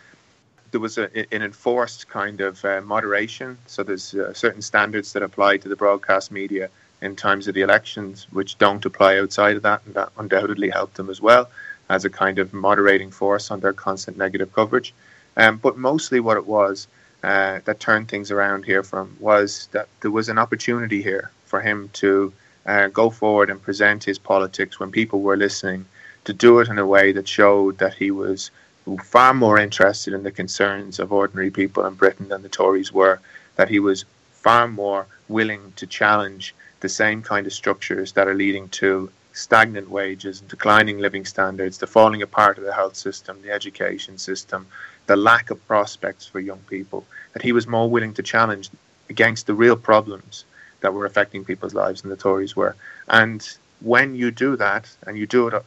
[0.70, 3.58] there was a, an enforced kind of uh, moderation.
[3.66, 6.70] So there's uh, certain standards that apply to the broadcast media
[7.02, 10.94] in times of the elections, which don't apply outside of that, and that undoubtedly helped
[10.94, 11.50] them as well
[11.88, 14.94] as a kind of moderating force on their constant negative coverage.
[15.36, 16.86] Um, but mostly, what it was
[17.22, 21.60] uh, that turned things around here from was that there was an opportunity here for
[21.60, 22.32] him to
[22.66, 25.84] uh, go forward and present his politics when people were listening,
[26.24, 28.50] to do it in a way that showed that he was
[28.98, 33.20] far more interested in the concerns of ordinary people in Britain than the Tories were,
[33.56, 38.34] that he was far more willing to challenge the same kind of structures that are
[38.34, 43.50] leading to stagnant wages, declining living standards, the falling apart of the health system, the
[43.50, 44.66] education system,
[45.06, 48.70] the lack of prospects for young people, that he was more willing to challenge
[49.08, 50.44] against the real problems
[50.80, 52.74] that were affecting people's lives than the Tories were.
[53.08, 53.46] And
[53.80, 55.60] when you do that, and you do it uh,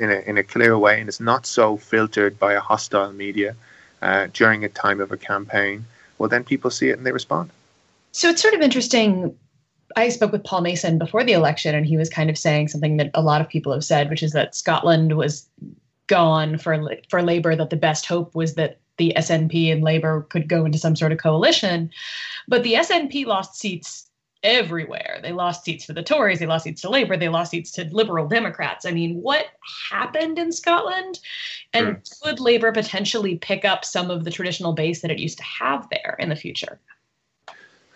[0.00, 3.54] in a, in a clear way, and it's not so filtered by a hostile media
[4.02, 5.84] uh, during a time of a campaign,
[6.18, 7.50] well, then people see it and they respond.
[8.12, 9.36] So it's sort of interesting.
[9.96, 12.96] I spoke with Paul Mason before the election, and he was kind of saying something
[12.98, 15.48] that a lot of people have said, which is that Scotland was
[16.06, 17.54] gone for for Labour.
[17.54, 21.12] That the best hope was that the SNP and Labour could go into some sort
[21.12, 21.90] of coalition,
[22.48, 24.07] but the SNP lost seats
[24.42, 25.18] everywhere.
[25.22, 27.84] They lost seats to the Tories, they lost seats to Labour, they lost seats to
[27.90, 28.86] Liberal Democrats.
[28.86, 29.46] I mean, what
[29.90, 31.18] happened in Scotland?
[31.72, 32.20] And mm.
[32.22, 35.88] could Labour potentially pick up some of the traditional base that it used to have
[35.90, 36.78] there in the future?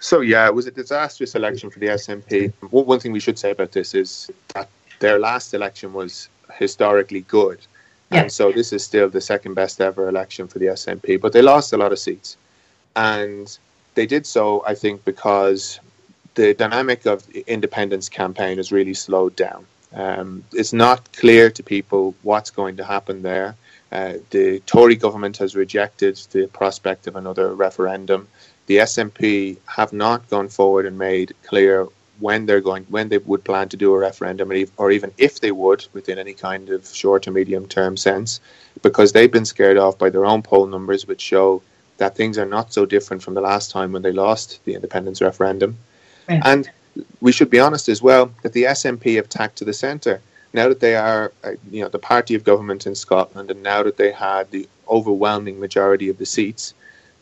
[0.01, 2.53] So, yeah, it was a disastrous election for the SNP.
[2.71, 7.61] One thing we should say about this is that their last election was historically good.
[8.11, 11.41] And so this is still the second best ever election for the SNP, but they
[11.41, 12.37] lost a lot of seats.
[12.95, 13.57] And
[13.95, 15.81] they did so, I think, because
[16.35, 19.67] the dynamic of the independence campaign has really slowed down.
[19.95, 23.57] Um, it's not clear to people what's going to happen there.
[23.91, 28.27] Uh, the Tory government has rejected the prospect of another referendum.
[28.67, 31.89] The SNP have not gone forward and made clear
[32.21, 35.51] when they're going, when they would plan to do a referendum, or even if they
[35.51, 38.41] would, within any kind of short or medium term sense,
[38.81, 41.61] because they've been scared off by their own poll numbers, which show
[41.99, 45.21] that things are not so different from the last time when they lost the independence
[45.21, 45.77] referendum.
[46.29, 46.71] And
[47.21, 50.21] we should be honest as well that the SNP have tacked to the centre.
[50.53, 53.83] Now that they are, uh, you know, the party of government in Scotland, and now
[53.83, 56.75] that they had the overwhelming majority of the seats,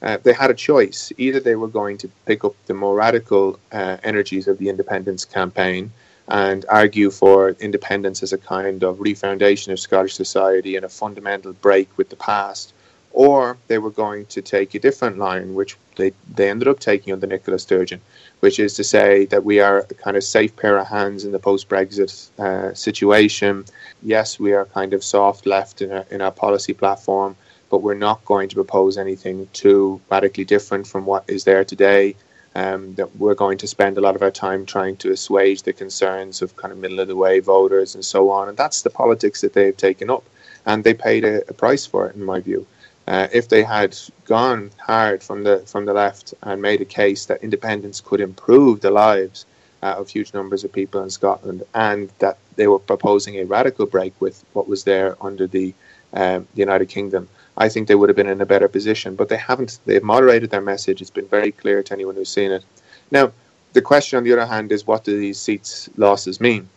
[0.03, 1.13] uh, they had a choice.
[1.19, 5.25] Either they were going to pick up the more radical uh, energies of the independence
[5.25, 5.93] campaign
[6.29, 11.53] and argue for independence as a kind of refoundation of Scottish society and a fundamental
[11.53, 12.73] break with the past,
[13.13, 17.13] or they were going to take a different line, which they, they ended up taking
[17.13, 18.01] under Nicola Sturgeon,
[18.41, 21.33] which is to say that we are a kind of safe pair of hands in
[21.33, 23.65] the post Brexit uh, situation.
[24.03, 27.37] Yes, we are kind of soft left in our, in our policy platform,
[27.71, 32.17] but we're not going to propose anything too radically different from what is there today.
[32.53, 35.73] Um, that we're going to spend a lot of our time trying to assuage the
[35.73, 38.49] concerns of kind of middle of the way voters and so on.
[38.49, 40.25] And that's the politics that they've taken up.
[40.67, 42.67] And they paid a, a price for it, in my view.
[43.11, 47.27] Uh, if they had gone hard from the from the left and made a case
[47.27, 49.47] that independence could improve the lives
[49.83, 53.85] uh, of huge numbers of people in Scotland, and that they were proposing a radical
[53.85, 55.75] break with what was there under the,
[56.13, 59.17] um, the United Kingdom, I think they would have been in a better position.
[59.17, 59.81] But they haven't.
[59.87, 61.01] They've moderated their message.
[61.01, 62.65] It's been very clear to anyone who's seen it.
[63.11, 63.33] Now,
[63.73, 66.69] the question on the other hand is, what do these seats losses mean?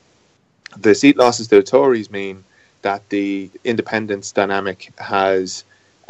[0.78, 2.44] The seat losses to the Tories mean
[2.82, 5.64] that the independence dynamic has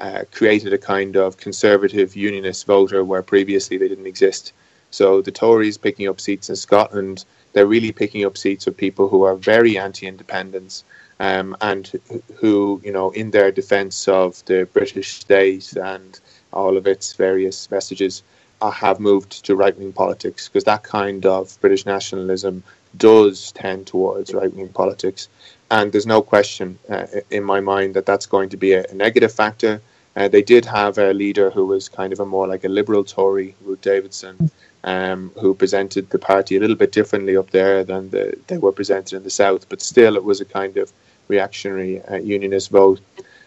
[0.03, 4.51] uh, created a kind of conservative unionist voter where previously they didn't exist.
[4.91, 9.07] So the Tories picking up seats in Scotland, they're really picking up seats of people
[9.07, 10.83] who are very anti-independence
[11.21, 11.89] um, and
[12.35, 16.19] who, you know, in their defence of the British state and
[16.51, 18.23] all of its various messages,
[18.61, 22.61] uh, have moved to right-wing politics because that kind of British nationalism
[22.97, 25.29] does tend towards right-wing politics.
[25.71, 28.93] And there's no question uh, in my mind that that's going to be a, a
[28.93, 29.81] negative factor.
[30.15, 33.04] Uh, they did have a leader who was kind of a more like a liberal
[33.04, 34.52] Tory, Ruth Davidson,
[34.84, 38.71] um, who presented the party a little bit differently up there than the, they were
[38.71, 39.67] presented in the south.
[39.69, 40.91] But still, it was a kind of
[41.28, 42.99] reactionary uh, unionist vote.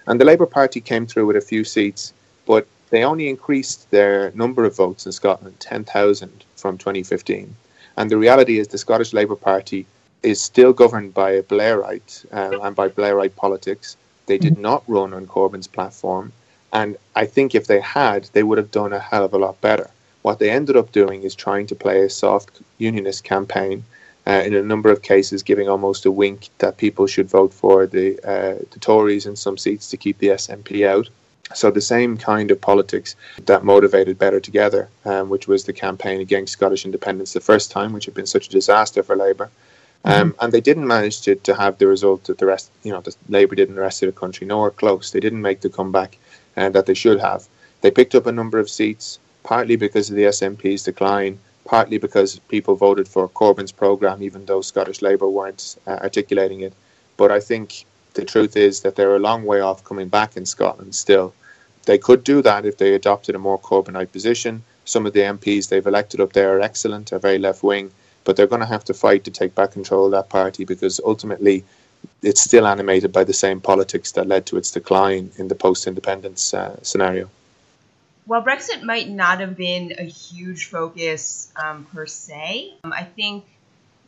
[0.07, 2.13] And the Labour Party came through with a few seats,
[2.47, 7.55] but they only increased their number of votes in Scotland 10,000 from 2015.
[7.97, 9.87] And the reality is the Scottish Labour Party
[10.23, 13.97] is still governed by a Blairite uh, and by Blairite politics.
[14.27, 14.63] They did mm-hmm.
[14.63, 16.33] not run on Corbyn's platform.
[16.73, 19.61] And I think if they had, they would have done a hell of a lot
[19.61, 19.91] better.
[20.23, 23.85] What they ended up doing is trying to play a soft unionist campaign,
[24.27, 27.87] uh, in a number of cases, giving almost a wink that people should vote for
[27.87, 31.09] the, uh, the Tories in some seats to keep the SNP out.
[31.55, 36.21] So the same kind of politics that motivated Better Together, um, which was the campaign
[36.21, 39.49] against Scottish independence the first time, which had been such a disaster for Labour,
[40.05, 40.45] um, mm-hmm.
[40.45, 43.15] and they didn't manage to, to have the result that the rest, you know, the
[43.29, 44.45] Labour did in the rest of the country.
[44.45, 45.13] Nowhere close.
[45.13, 46.19] They didn't make the comeback
[46.57, 47.47] uh, that they should have.
[47.81, 52.39] They picked up a number of seats, partly because of the SNP's decline, partly because
[52.49, 56.73] people voted for Corbyn's programme, even though Scottish Labour weren't uh, articulating it.
[57.17, 60.47] But I think the truth is that they're a long way off coming back in
[60.47, 61.35] Scotland still.
[61.85, 64.63] They could do that if they adopted a more Corbynite position.
[64.85, 67.93] Some of the MPs they've elected up there are excellent, are very left wing
[68.27, 71.01] but they're going to have to fight to take back control of that party because
[71.05, 71.65] ultimately
[72.23, 75.87] it's still animated by the same politics that led to its decline in the post
[75.87, 77.31] independence uh, scenario.
[78.27, 83.45] While Brexit might not have been a huge focus um, per se, um, I think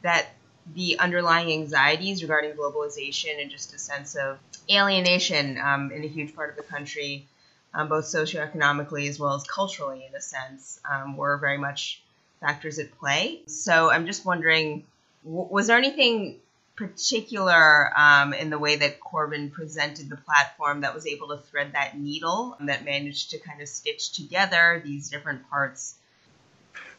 [0.03, 0.27] that
[0.75, 4.39] the underlying anxieties regarding globalization and just a sense of
[4.71, 7.27] alienation um, in a huge part of the country,
[7.73, 12.03] um, both socioeconomically as well as culturally, in a sense, um, were very much
[12.41, 13.41] factors at play.
[13.47, 14.85] So I'm just wondering,
[15.23, 16.41] was there anything
[16.79, 21.73] particular um, in the way that Corbyn presented the platform that was able to thread
[21.73, 25.97] that needle that managed to kind of stitch together these different parts?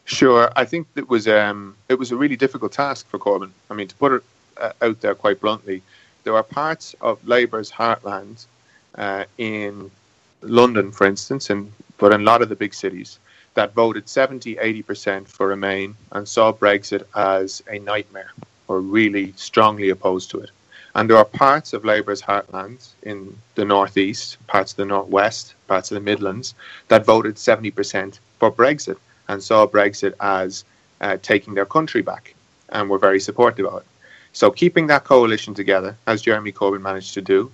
[0.03, 3.51] Sure, I think it was um, it was a really difficult task for Corbyn.
[3.69, 4.23] I mean, to put it
[4.57, 5.81] uh, out there quite bluntly,
[6.25, 8.45] there are parts of Labour's heartland
[8.95, 9.89] uh, in
[10.41, 13.17] London, for instance, and but in a lot of the big cities
[13.53, 18.31] that voted 70 80% for Remain and saw Brexit as a nightmare
[18.69, 20.51] or really strongly opposed to it.
[20.95, 25.91] And there are parts of Labour's heartland in the northeast, parts of the northwest, parts
[25.91, 26.55] of the Midlands
[26.87, 28.97] that voted 70% for Brexit
[29.27, 30.63] and saw Brexit as
[31.01, 32.33] uh, taking their country back
[32.69, 33.87] and were very supportive of it.
[34.33, 37.51] So keeping that coalition together, as Jeremy Corbyn managed to do,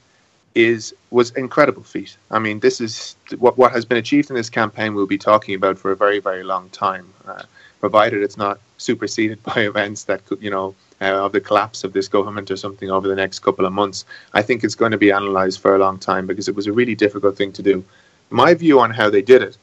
[0.55, 2.15] is was incredible feat.
[2.31, 4.93] I mean, this is what what has been achieved in this campaign.
[4.93, 7.43] We'll be talking about for a very very long time, uh,
[7.85, 10.67] provided it's not superseded by events that could, you know,
[11.01, 14.05] uh, of the collapse of this government or something over the next couple of months.
[14.39, 16.73] I think it's going to be analysed for a long time because it was a
[16.79, 17.83] really difficult thing to do.
[18.31, 19.55] My view on how they did it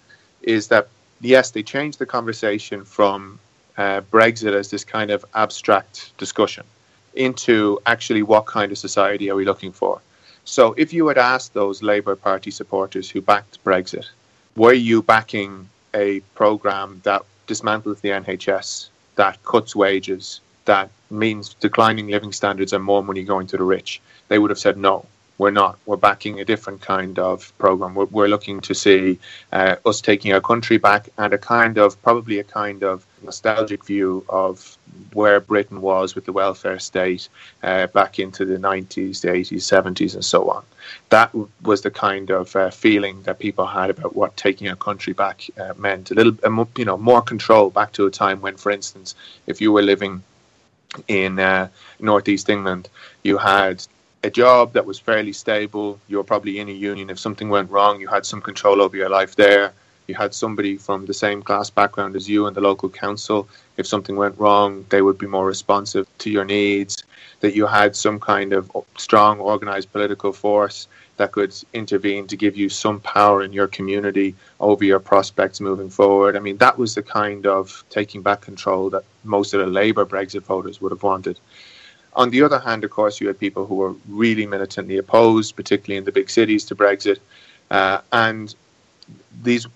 [0.43, 0.87] is that
[1.20, 3.41] yes, they changed the conversation from
[3.77, 6.64] uh, Brexit as this kind of abstract discussion
[7.27, 7.57] into
[7.87, 10.01] actually what kind of society are we looking for.
[10.45, 14.07] So if you had asked those Labour Party supporters who backed Brexit,
[14.55, 22.09] were you backing a programme that dismantles the NHS, that cuts wages, that means declining
[22.09, 24.01] living standards and more money going to the rich?
[24.28, 25.07] They would have said no
[25.39, 25.78] we're not.
[25.87, 27.95] We're backing a different kind of program.
[27.95, 29.18] We're, we're looking to see
[29.53, 33.85] uh, us taking our country back and a kind of, probably a kind of nostalgic
[33.85, 34.76] view of
[35.12, 37.28] where Britain was with the welfare state
[37.62, 40.64] uh, back into the 90s, the 80s, 70s, and so on.
[41.09, 45.12] That was the kind of uh, feeling that people had about what taking our country
[45.12, 46.11] back uh, meant.
[46.11, 46.37] A little,
[46.76, 49.14] you know, more control back to a time when, for instance,
[49.47, 50.22] if you were living
[51.09, 51.68] in uh,
[52.01, 52.89] northeast England,
[53.22, 53.85] you had
[54.25, 55.99] a job that was fairly stable.
[56.09, 57.11] You were probably in a union.
[57.11, 59.73] If something went wrong, you had some control over your life there.
[60.07, 63.49] You had somebody from the same class background as you in the local council.
[63.77, 67.03] If something went wrong, they would be more responsive to your needs.
[67.41, 72.57] That you had some kind of strong, organized political force that could intervene to give
[72.57, 76.37] you some power in your community over your prospects moving forward.
[76.37, 80.07] I mean, that was the kind of taking back control that most of the Labour
[80.07, 81.39] Brexit voters would have wanted.
[82.15, 85.97] On the other hand, of course, you had people who were really militantly opposed, particularly
[85.97, 87.19] in the big cities, to Brexit.
[87.71, 88.55] Uh, and
[89.43, 89.67] these,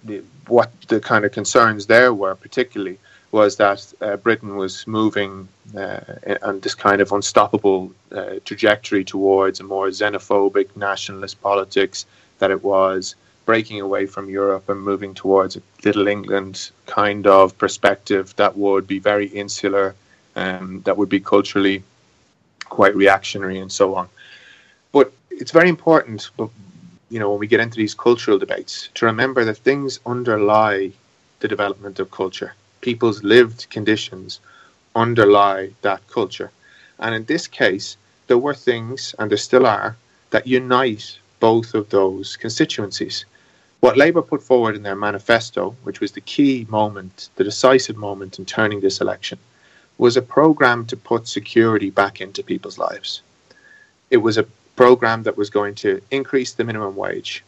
[0.47, 2.99] what the kind of concerns there were, particularly,
[3.33, 6.01] was that uh, Britain was moving uh,
[6.43, 12.07] on this kind of unstoppable uh, trajectory towards a more xenophobic nationalist politics,
[12.39, 13.15] that it was
[13.47, 18.87] breaking away from Europe and moving towards a little England kind of perspective that would
[18.87, 19.95] be very insular,
[20.35, 21.83] um, that would be culturally
[22.69, 24.09] quite reactionary and so on.
[24.93, 26.51] But it's very important, but
[27.11, 30.91] you know, when we get into these cultural debates, to remember that things underlie
[31.41, 32.55] the development of culture.
[32.81, 34.41] People's lived conditions
[34.95, 36.51] underlie that culture.
[36.99, 37.97] And in this case,
[38.27, 39.97] there were things, and there still are,
[40.31, 43.25] that unite both of those constituencies.
[43.81, 48.39] What Labour put forward in their manifesto, which was the key moment, the decisive moment
[48.39, 49.39] in turning this election,
[49.99, 53.23] was a program to put security back into people's lives.
[54.11, 57.43] It was a program that was going to increase the minimum wage.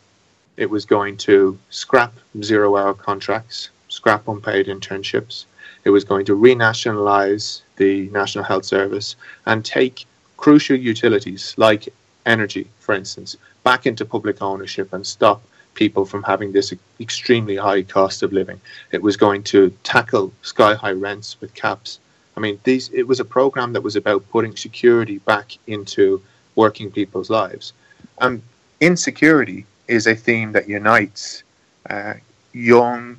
[0.56, 5.44] It was going to scrap zero hour contracts, scrap unpaid internships.
[5.84, 9.14] It was going to renationalize the National Health Service
[9.46, 11.92] and take crucial utilities like
[12.26, 15.42] energy, for instance, back into public ownership and stop
[15.74, 18.60] people from having this extremely high cost of living.
[18.90, 22.00] It was going to tackle sky high rents with caps
[22.38, 26.22] I mean, these it was a program that was about putting security back into
[26.54, 27.72] working people's lives.
[28.20, 28.42] And
[28.80, 31.42] insecurity is a theme that unites
[31.90, 32.14] uh,
[32.52, 33.16] young,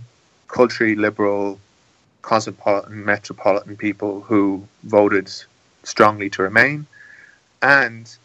[0.47, 1.59] culturally liberal,
[2.21, 5.29] cosmopolitan, metropolitan people who voted
[5.83, 6.87] strongly to remain,
[7.61, 8.15] and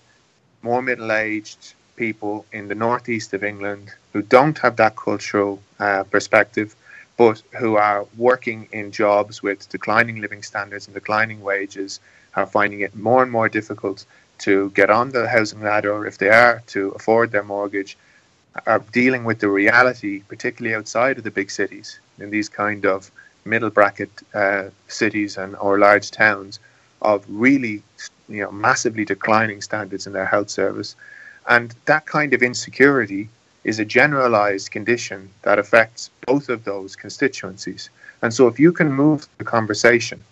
[0.63, 6.77] more middle-aged people in the northeast of England who don't have that cultural uh, perspective
[7.17, 12.01] but who are working in jobs with declining living standards and declining wages
[12.35, 14.05] are finding it more and more difficult
[14.39, 17.97] to get on the housing ladder, or if they are, to afford their mortgage,
[18.67, 23.11] are dealing with the reality, particularly outside of the big cities, in these kind of
[23.45, 26.59] middle bracket uh, cities and or large towns,
[27.03, 27.83] of really,
[28.29, 30.97] you know, massively declining standards in their health service,
[31.49, 33.29] and that kind of insecurity
[33.65, 37.91] is a generalized condition that affects both of those constituencies.
[38.23, 40.23] And so, if you can move the conversation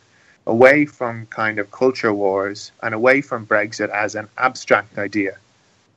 [0.47, 5.37] away from kind of culture wars and away from Brexit as an abstract idea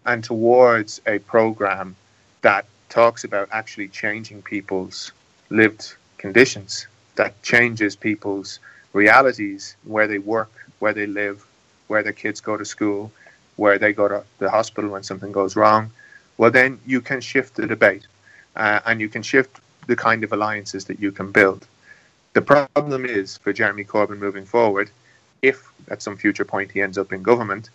[0.05, 1.95] and towards a program
[2.41, 5.11] that talks about actually changing people's
[5.49, 8.59] lived conditions, that changes people's
[8.93, 11.45] realities, where they work, where they live,
[11.87, 13.11] where their kids go to school,
[13.55, 15.91] where they go to the hospital when something goes wrong,
[16.37, 18.07] well, then you can shift the debate
[18.55, 21.67] uh, and you can shift the kind of alliances that you can build.
[22.33, 24.89] The problem is for Jeremy Corbyn moving forward,
[25.41, 27.69] if at some future point he ends up in government,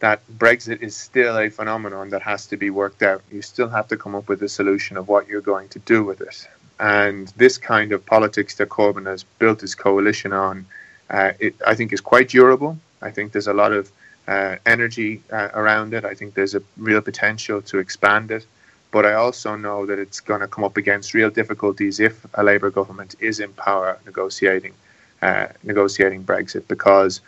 [0.00, 3.22] that Brexit is still a phenomenon that has to be worked out.
[3.32, 6.04] You still have to come up with a solution of what you're going to do
[6.04, 6.48] with it.
[6.78, 10.66] And this kind of politics that Corbyn has built his coalition on,
[11.08, 12.78] uh, it, I think, is quite durable.
[13.00, 13.90] I think there's a lot of
[14.28, 16.04] uh, energy uh, around it.
[16.04, 18.46] I think there's a real potential to expand it.
[18.92, 22.42] But I also know that it's going to come up against real difficulties if a
[22.42, 24.74] Labour government is in power negotiating
[25.22, 27.20] uh, negotiating Brexit, because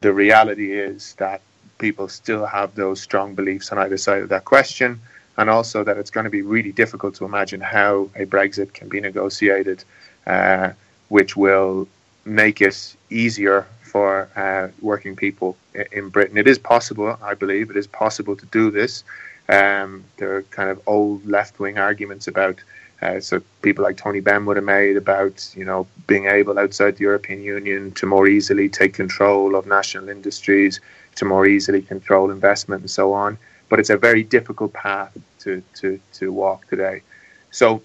[0.00, 1.40] the reality is that
[1.78, 5.00] people still have those strong beliefs on either side of that question,
[5.36, 8.88] and also that it's going to be really difficult to imagine how a Brexit can
[8.88, 9.84] be negotiated,
[10.26, 10.70] uh,
[11.08, 11.86] which will
[12.24, 15.56] make it easier for uh, working people
[15.92, 16.36] in Britain.
[16.38, 19.04] It is possible, I believe, it is possible to do this.
[19.48, 22.58] Um, there are kind of old left wing arguments about.
[23.00, 26.96] Uh, so people like Tony Benn would have made about you know being able outside
[26.96, 30.80] the European Union to more easily take control of national industries,
[31.14, 33.38] to more easily control investment and so on.
[33.68, 37.02] But it's a very difficult path to to to walk today.
[37.50, 37.82] So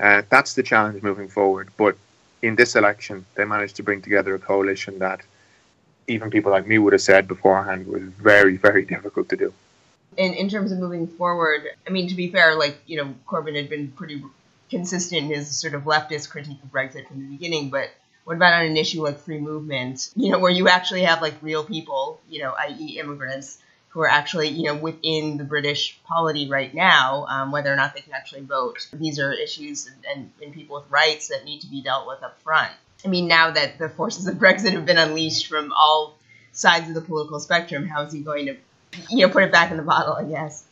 [0.00, 1.68] uh, that's the challenge moving forward.
[1.76, 1.96] But
[2.42, 5.20] in this election, they managed to bring together a coalition that
[6.08, 9.52] even people like me would have said beforehand was very very difficult to do
[10.16, 13.56] in, in terms of moving forward, I mean, to be fair, like, you know, Corbyn
[13.56, 14.22] had been pretty
[14.70, 17.90] consistent in his sort of leftist critique of Brexit from the beginning, but
[18.24, 21.34] what about on an issue like free movement, you know, where you actually have like
[21.42, 23.58] real people, you know, i.e., immigrants,
[23.92, 27.94] who are actually, you know, within the British polity right now, um, whether or not
[27.94, 28.88] they can actually vote.
[28.92, 32.40] These are issues and, and, people with rights that need to be dealt with up
[32.40, 32.72] front.
[33.04, 36.16] I mean, now that the forces of Brexit have been unleashed from all
[36.52, 38.56] sides of the political spectrum, how is he going to
[39.10, 40.64] you know, put it back in the bottle, I guess.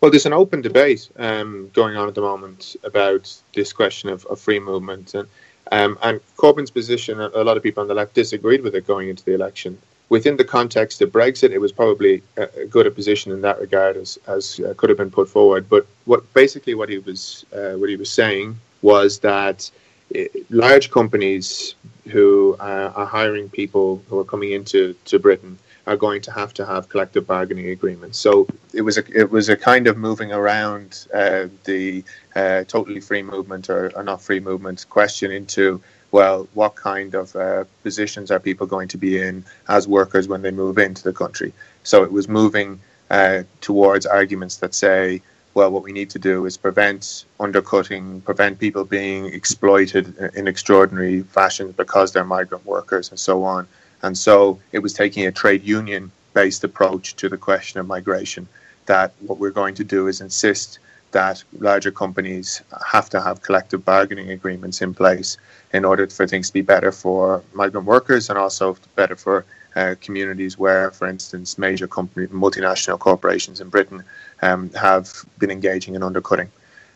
[0.00, 4.24] Well, there's an open debate um, going on at the moment about this question of,
[4.26, 5.28] of free movement, and
[5.72, 7.20] um, and Corbyn's position.
[7.20, 9.78] A lot of people on the left disagreed with it going into the election.
[10.10, 13.96] Within the context of Brexit, it was probably a, good a position in that regard
[13.96, 15.68] as as uh, could have been put forward.
[15.68, 19.70] But what basically what he was uh, what he was saying was that
[20.16, 21.74] uh, large companies
[22.08, 26.52] who uh, are hiring people who are coming into to Britain are going to have
[26.52, 28.18] to have collective bargaining agreements.
[28.18, 32.04] So it was a it was a kind of moving around uh, the
[32.36, 37.36] uh, totally free movement or, or, not free movement question into well, what kind of
[37.36, 41.12] uh, positions are people going to be in as workers when they move into the
[41.12, 41.52] country?
[41.82, 42.80] So it was moving
[43.10, 45.22] uh, towards arguments that say.
[45.54, 51.22] Well, what we need to do is prevent undercutting, prevent people being exploited in extraordinary
[51.22, 53.66] fashions because they're migrant workers and so on.
[54.02, 58.46] And so it was taking a trade union based approach to the question of migration.
[58.86, 60.78] That what we're going to do is insist
[61.12, 65.36] that larger companies have to have collective bargaining agreements in place
[65.72, 69.44] in order for things to be better for migrant workers and also better for
[69.76, 74.02] uh, communities where, for instance, major company, multinational corporations in Britain
[74.42, 76.50] um, have been engaging in undercutting.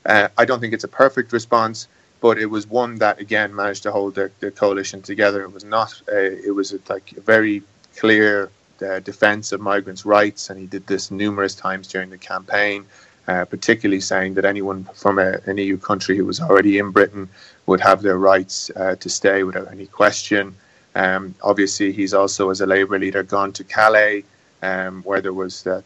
[0.05, 1.89] Uh, I don't think it's a perfect response
[2.23, 5.43] but it was one that again managed to hold the, the coalition together.
[5.43, 7.63] It was not a, it was a, like a very
[7.97, 8.49] clear
[8.81, 12.87] uh, defense of migrants' rights, and he did this numerous times during the campaign.
[13.29, 17.29] Uh, particularly saying that anyone from a, an EU country who was already in Britain
[17.67, 20.57] would have their rights uh, to stay without any question.
[20.97, 24.25] Um, obviously, he's also, as a Labour leader, gone to Calais,
[24.61, 25.85] um, where there was that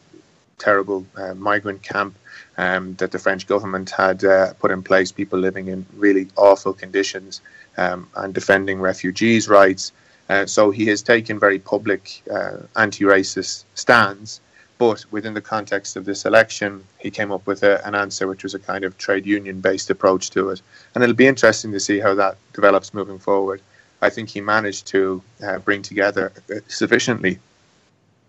[0.58, 2.14] terrible uh, migrant camp
[2.58, 6.72] um, that the French government had uh, put in place, people living in really awful
[6.72, 7.40] conditions
[7.76, 9.92] um, and defending refugees' rights.
[10.28, 14.40] Uh, so he has taken very public uh, anti racist stands.
[14.78, 18.42] But within the context of this election, he came up with a, an answer which
[18.42, 20.60] was a kind of trade union based approach to it.
[20.94, 23.62] And it'll be interesting to see how that develops moving forward.
[24.02, 27.38] I think he managed to uh, bring together uh, sufficiently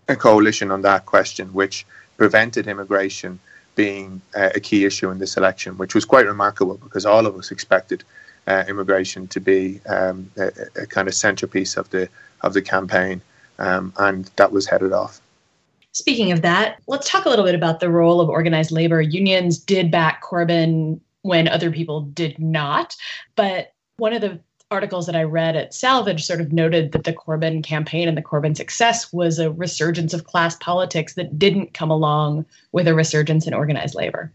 [0.08, 1.84] a coalition on that question, which
[2.16, 3.38] prevented immigration
[3.74, 7.36] being uh, a key issue in this election, which was quite remarkable because all of
[7.36, 8.02] us expected
[8.48, 10.50] uh, immigration to be um, a,
[10.82, 12.08] a, kind of centerpiece of the
[12.40, 13.20] of the campaign,
[13.58, 15.20] um, and that was headed off.
[15.98, 19.02] Speaking of that, let's talk a little bit about the role of organized labor.
[19.02, 22.94] Unions did back Corbyn when other people did not,
[23.34, 24.38] but one of the
[24.70, 28.22] articles that I read at Salvage sort of noted that the Corbyn campaign and the
[28.22, 33.48] Corbyn success was a resurgence of class politics that didn't come along with a resurgence
[33.48, 34.30] in organized labor.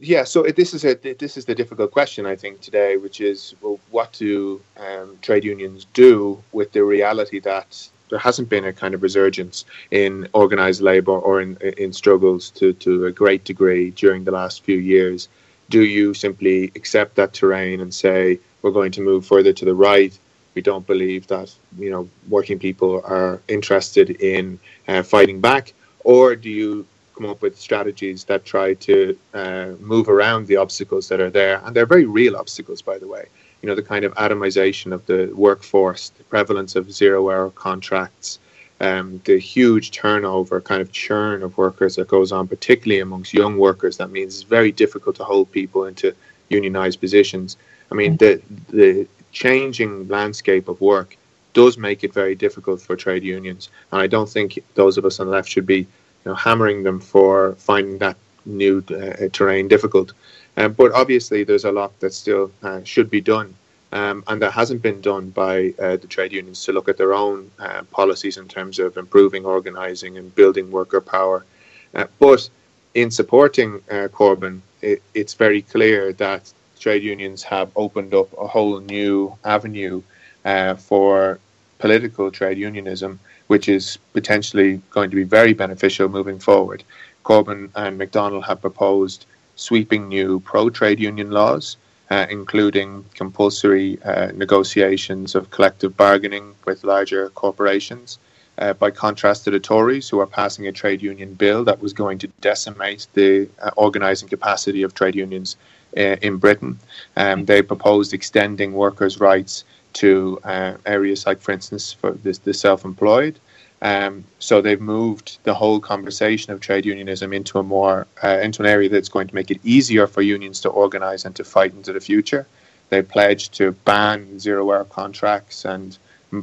[0.00, 3.56] Yeah, so this is a this is the difficult question I think today, which is
[3.60, 8.72] well, what do um, trade unions do with the reality that there hasn't been a
[8.72, 13.90] kind of resurgence in organized labor or in in struggles to to a great degree
[13.90, 15.28] during the last few years.
[15.70, 19.74] Do you simply accept that terrain and say, we're going to move further to the
[19.74, 20.16] right.
[20.54, 24.58] We don't believe that you know working people are interested in
[24.88, 25.72] uh, fighting back,
[26.04, 26.86] or do you
[27.20, 31.60] come up with strategies that try to uh, move around the obstacles that are there,
[31.64, 33.26] and they're very real obstacles, by the way.
[33.62, 38.38] You know the kind of atomization of the workforce, the prevalence of zero-hour contracts,
[38.80, 43.58] um, the huge turnover, kind of churn of workers that goes on, particularly amongst young
[43.58, 43.98] workers.
[43.98, 46.14] That means it's very difficult to hold people into
[46.48, 47.56] unionized positions.
[47.92, 48.40] I mean, the
[48.70, 51.16] the changing landscape of work
[51.52, 55.20] does make it very difficult for trade unions, and I don't think those of us
[55.20, 55.86] on the left should be, you
[56.24, 60.12] know, hammering them for finding that new uh, terrain difficult.
[60.60, 63.54] Um, but obviously, there's a lot that still uh, should be done
[63.92, 67.14] um, and that hasn't been done by uh, the trade unions to look at their
[67.14, 71.46] own uh, policies in terms of improving organising and building worker power.
[71.94, 72.46] Uh, but
[72.92, 78.46] in supporting uh, Corbyn, it, it's very clear that trade unions have opened up a
[78.46, 80.02] whole new avenue
[80.44, 81.38] uh, for
[81.78, 86.84] political trade unionism, which is potentially going to be very beneficial moving forward.
[87.24, 89.24] Corbyn and McDonnell have proposed
[89.60, 91.76] sweeping new pro trade union laws
[92.10, 98.18] uh, including compulsory uh, negotiations of collective bargaining with larger corporations.
[98.58, 101.92] Uh, by contrast to the Tories, who are passing a trade union bill that was
[101.94, 105.56] going to decimate the uh, organising capacity of trade unions
[105.96, 106.78] uh, in Britain,
[107.16, 112.52] um, they proposed extending workers' rights to uh, areas like, for instance, for this, the
[112.52, 113.38] self-employed,
[113.82, 118.62] um, so they've moved the whole conversation of trade unionism into a more uh, into
[118.62, 121.72] an area that's going to make it easier for unions to organise and to fight
[121.72, 122.46] into the future.
[122.90, 125.96] They pledged to ban zero-hour contracts and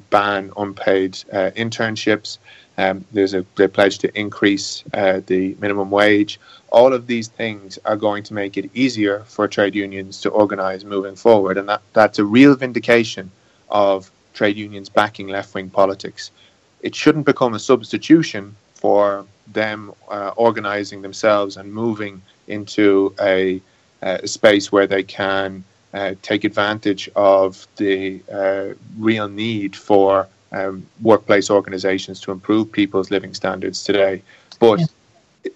[0.10, 2.40] ban unpaid uh, internships.
[2.80, 6.40] Um, there's a they pledge to increase uh, the minimum wage.
[6.70, 10.84] All of these things are going to make it easier for trade unions to organise
[10.84, 13.32] moving forward, and that, that's a real vindication
[13.70, 16.32] of trade unions backing left-wing politics
[16.82, 23.62] it shouldn't become a substitution for them uh, organizing themselves and moving into a,
[24.04, 25.64] uh, a space where they can
[25.94, 33.10] uh, take advantage of the uh, real need for um, workplace organizations to improve people's
[33.10, 34.22] living standards today.
[34.60, 34.86] But yeah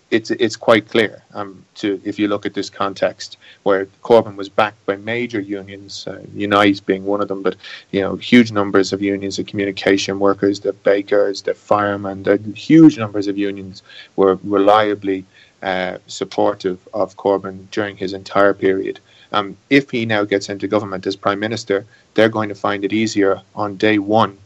[0.10, 4.50] it's it's quite clear um, to if you look at this context where Corbyn was
[4.50, 7.56] backed by major unions, uh, Unite being one of them, but
[7.92, 12.98] you know huge numbers of unions, the communication workers, the bakers, the firemen, the huge
[12.98, 13.84] numbers of unions
[14.16, 15.26] were reliably
[15.64, 19.00] uh, supportive of Corbyn during his entire period.
[19.32, 22.92] Um, if he now gets into government as prime minister, they're going to find it
[22.94, 24.38] easier on day one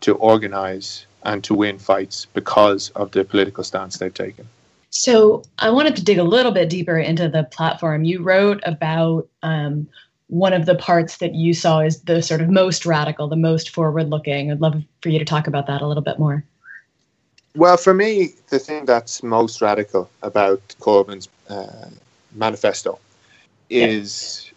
[0.00, 4.48] to organise and to win fights because of the political stance they've taken.
[4.90, 8.04] So I wanted to dig a little bit deeper into the platform.
[8.04, 9.88] You wrote about um,
[10.28, 13.70] one of the parts that you saw as the sort of most radical, the most
[13.70, 14.50] forward looking.
[14.50, 16.44] I'd love for you to talk about that a little bit more.
[17.54, 21.88] Well, for me, the thing that's most radical about Corbyn's uh,
[22.34, 22.98] manifesto
[23.70, 24.50] is,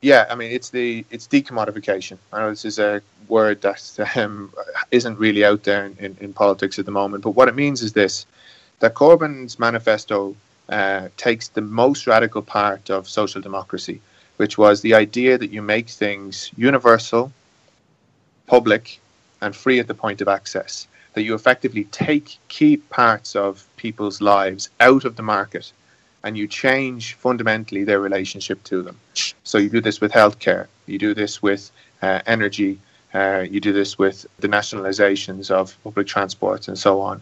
[0.00, 0.26] yeah.
[0.26, 0.32] yeah.
[0.32, 2.18] I mean, it's the it's decommodification.
[2.32, 4.52] I know this is a word that um,
[4.90, 7.80] isn't really out there in, in, in politics at the moment, but what it means
[7.80, 8.26] is this:
[8.82, 10.34] that Corbyn's manifesto
[10.68, 14.00] uh, takes the most radical part of social democracy,
[14.38, 17.32] which was the idea that you make things universal,
[18.48, 18.98] public,
[19.40, 20.88] and free at the point of access.
[21.14, 25.72] That you effectively take key parts of people's lives out of the market
[26.24, 28.98] and you change fundamentally their relationship to them.
[29.44, 31.70] So you do this with healthcare, you do this with
[32.00, 32.80] uh, energy,
[33.14, 37.20] uh, you do this with the nationalizations of public transport and so on.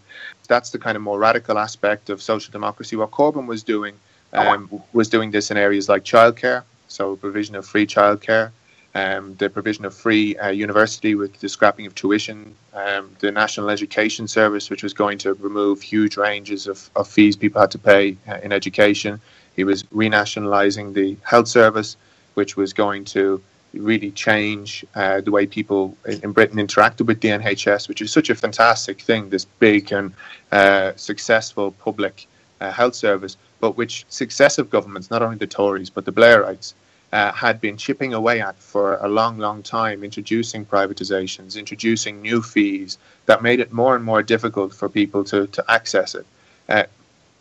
[0.49, 2.97] That's the kind of more radical aspect of social democracy.
[2.97, 3.95] What Corbyn was doing
[4.33, 8.53] um, was doing this in areas like childcare, so provision of free childcare,
[8.95, 13.71] um, the provision of free uh, university with the scrapping of tuition, um, the National
[13.71, 17.79] Education Service, which was going to remove huge ranges of, of fees people had to
[17.79, 19.21] pay uh, in education.
[19.57, 21.97] He was renationalising the health service,
[22.35, 23.43] which was going to
[23.75, 28.31] really change uh, the way people in Britain interacted with the NHS, which is such
[28.31, 30.13] a fantastic thing, this big and
[30.53, 32.27] uh, successful public
[32.61, 36.75] uh, health service, but which successive governments, not only the Tories, but the Blairites,
[37.13, 42.41] uh, had been chipping away at for a long, long time, introducing privatizations, introducing new
[42.41, 46.27] fees that made it more and more difficult for people to, to access it.
[46.69, 46.85] Uh,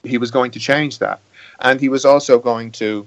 [0.04, 1.20] he was going to change that.
[1.60, 3.06] And he was also going to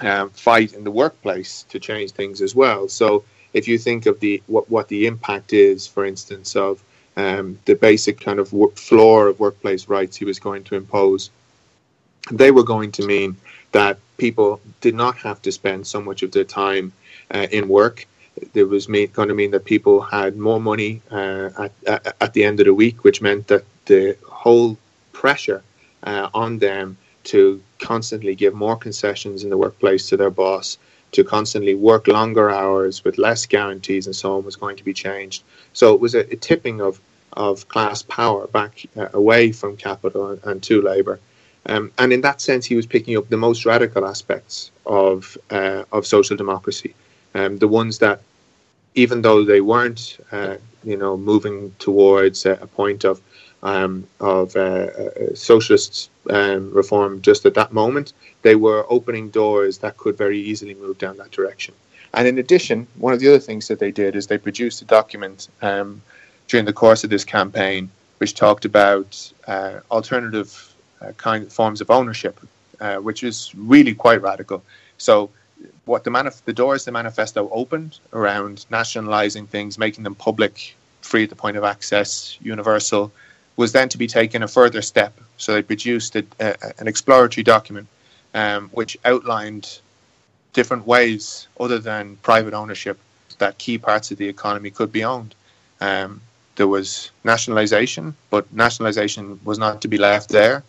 [0.00, 2.88] um, fight in the workplace to change things as well.
[2.88, 6.82] So if you think of the what, what the impact is, for instance, of
[7.16, 11.30] um, the basic kind of floor of workplace rights he was going to impose,
[12.30, 13.36] they were going to mean
[13.72, 16.92] that people did not have to spend so much of their time
[17.30, 18.06] uh, in work.
[18.52, 22.44] It was going to mean that people had more money uh, at, at, at the
[22.44, 24.76] end of the week, which meant that the whole
[25.12, 25.62] pressure
[26.02, 30.78] uh, on them to constantly give more concessions in the workplace to their boss,
[31.12, 34.92] to constantly work longer hours with less guarantees and so on was going to be
[34.92, 35.42] changed.
[35.72, 37.00] So it was a, a tipping of
[37.32, 41.20] of class power back uh, away from capital and, and to labour.
[41.66, 45.82] Um, and in that sense, he was picking up the most radical aspects of uh,
[45.92, 46.94] of social democracy,
[47.34, 48.20] um, the ones that,
[48.94, 53.20] even though they weren't, uh, you know, moving towards a, a point of
[53.66, 58.12] um, of uh, uh socialist um, reform just at that moment,
[58.42, 61.74] they were opening doors that could very easily move down that direction.
[62.14, 64.84] And in addition, one of the other things that they did is they produced a
[64.84, 66.00] document um,
[66.48, 70.50] during the course of this campaign, which talked about uh, alternative
[71.02, 72.40] uh, kind of forms of ownership,
[72.80, 74.62] uh, which is really quite radical.
[74.98, 75.30] So,
[75.84, 81.24] what the manif- the doors the manifesto opened around nationalizing things, making them public, free
[81.24, 83.12] at the point of access, universal,
[83.56, 85.18] was then to be taken a further step.
[85.38, 87.88] So they produced a, a, an exploratory document
[88.34, 89.80] um, which outlined
[90.52, 92.98] different ways other than private ownership
[93.38, 95.34] that key parts of the economy could be owned.
[95.80, 96.20] Um,
[96.56, 100.62] there was nationalization, but nationalization was not to be left there.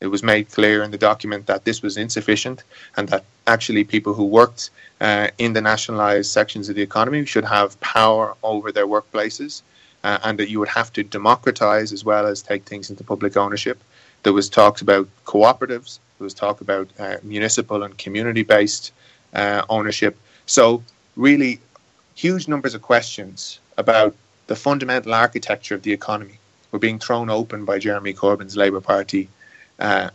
[0.00, 2.64] It was made clear in the document that this was insufficient
[2.96, 4.70] and that actually people who worked
[5.00, 9.62] uh, in the nationalized sections of the economy should have power over their workplaces
[10.04, 13.36] uh, and that you would have to democratize as well as take things into public
[13.36, 13.78] ownership.
[14.22, 15.98] There was talks about cooperatives.
[16.18, 18.92] There was talk about uh, municipal and community-based
[19.34, 20.16] uh, ownership.
[20.46, 20.82] So
[21.16, 21.60] really,
[22.14, 24.14] huge numbers of questions about
[24.46, 26.38] the fundamental architecture of the economy
[26.70, 29.28] were being thrown open by Jeremy Corbyn's Labour Party
[29.78, 30.10] uh,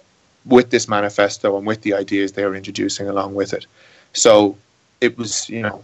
[0.45, 3.65] with this manifesto and with the ideas they were introducing along with it.
[4.13, 4.57] So
[5.01, 5.83] it was, you know,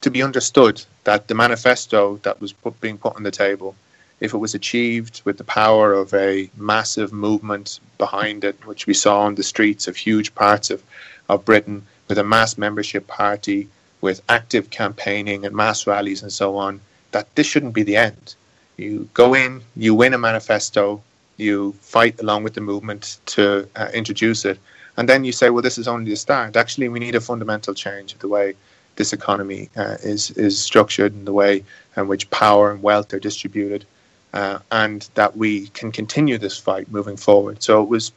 [0.00, 3.74] to be understood that the manifesto that was put, being put on the table,
[4.20, 8.94] if it was achieved with the power of a massive movement behind it, which we
[8.94, 10.82] saw on the streets of huge parts of,
[11.28, 13.68] of Britain, with a mass membership party,
[14.00, 16.80] with active campaigning and mass rallies and so on,
[17.12, 18.34] that this shouldn't be the end.
[18.76, 21.02] You go in, you win a manifesto,
[21.36, 24.58] you fight along with the movement to uh, introduce it,
[24.96, 26.56] and then you say, well, this is only the start.
[26.56, 28.54] Actually, we need a fundamental change of the way
[28.96, 31.64] this economy uh, is is structured and the way
[31.96, 33.86] in which power and wealth are distributed,
[34.34, 37.62] uh, and that we can continue this fight moving forward.
[37.62, 38.12] So it was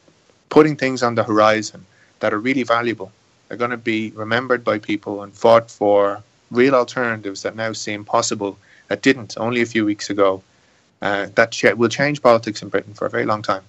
[0.49, 1.87] putting things on the horizon
[2.21, 3.11] that are really valuable
[3.47, 8.05] They're going to be remembered by people and fought for real alternatives that now seem
[8.05, 8.59] possible
[8.89, 10.43] that didn't only a few weeks ago.
[11.01, 13.63] Uh, that ch- will change politics in Britain for a very long time.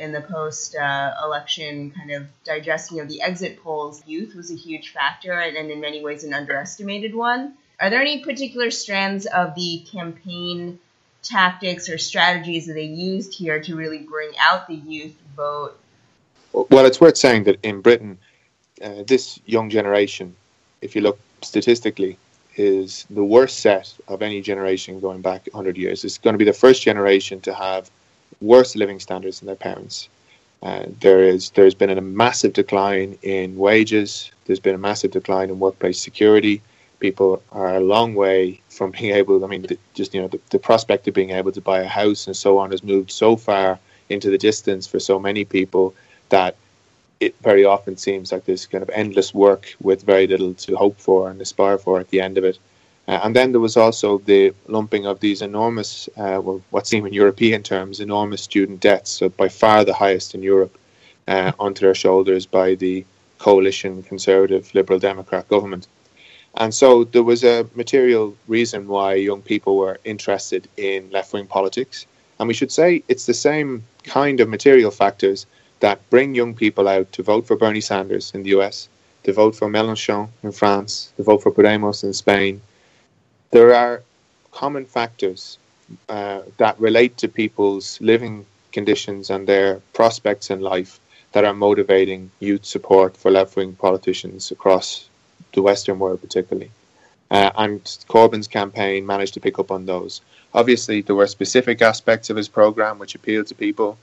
[0.00, 4.54] In the post uh, election kind of digesting of the exit polls, youth was a
[4.54, 7.52] huge factor and, in many ways an underestimated one.
[7.78, 10.78] Are there any particular strands of the campaign
[11.22, 15.78] tactics or strategies that they used here to really bring out the youth vote?
[16.54, 18.16] Well, it's worth saying that in Britain,
[18.82, 20.34] uh, this young generation,
[20.80, 22.16] if you look statistically,
[22.56, 26.04] is the worst set of any generation going back 100 years.
[26.04, 27.90] It's going to be the first generation to have
[28.40, 30.08] worse living standards than their parents.
[30.62, 34.30] Uh, there is there's been a massive decline in wages.
[34.44, 36.60] There's been a massive decline in workplace security.
[36.98, 39.42] People are a long way from being able.
[39.42, 41.88] I mean, the, just you know, the, the prospect of being able to buy a
[41.88, 43.78] house and so on has moved so far
[44.10, 45.94] into the distance for so many people
[46.28, 46.56] that
[47.20, 50.98] it very often seems like there's kind of endless work with very little to hope
[50.98, 52.58] for and aspire for at the end of it.
[53.10, 57.04] Uh, and then there was also the lumping of these enormous, uh, well, what seem
[57.04, 60.78] in European terms, enormous student debts, so by far the highest in Europe,
[61.26, 63.04] uh, onto their shoulders by the
[63.38, 65.88] coalition Conservative Liberal Democrat government.
[66.54, 71.48] And so there was a material reason why young people were interested in left wing
[71.48, 72.06] politics.
[72.38, 75.46] And we should say it's the same kind of material factors
[75.80, 78.88] that bring young people out to vote for Bernie Sanders in the US,
[79.24, 82.60] to vote for Mélenchon in France, to vote for Podemos in Spain.
[83.50, 84.02] There are
[84.52, 85.58] common factors
[86.08, 91.00] uh, that relate to people's living conditions and their prospects in life
[91.32, 95.08] that are motivating youth support for left wing politicians across
[95.54, 96.70] the Western world, particularly.
[97.30, 100.20] Uh, and Corbyn's campaign managed to pick up on those.
[100.52, 103.98] Obviously, there were specific aspects of his program which appealed to people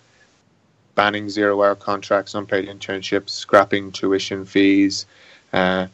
[0.96, 5.06] banning zero hour contracts, unpaid internships, scrapping tuition fees,
[5.54, 5.88] uh,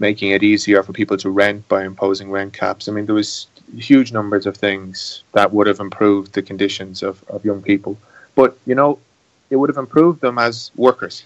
[0.00, 2.88] making it easier for people to rent by imposing rent caps.
[2.88, 3.46] I mean, there was
[3.76, 7.96] huge numbers of things that would have improved the conditions of, of young people.
[8.34, 8.98] But, you know,
[9.50, 11.24] it would have improved them as workers.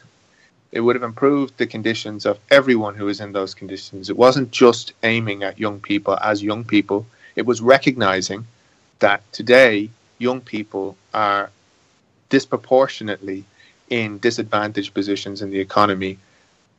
[0.73, 4.11] It would have improved the conditions of everyone who is in those conditions.
[4.11, 7.07] It wasn't just aiming at young people as young people,
[7.37, 8.47] it was recognizing
[9.01, 11.51] that today young people are
[12.29, 13.45] disproportionately
[13.91, 16.19] in disadvantaged positions in the economy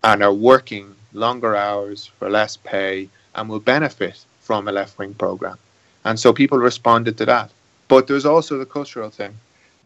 [0.04, 5.13] and are working longer hours for less pay and will benefit from a left wing
[5.13, 5.57] program.
[6.03, 7.49] And so people responded to that.
[7.88, 9.34] But there's also the cultural thing,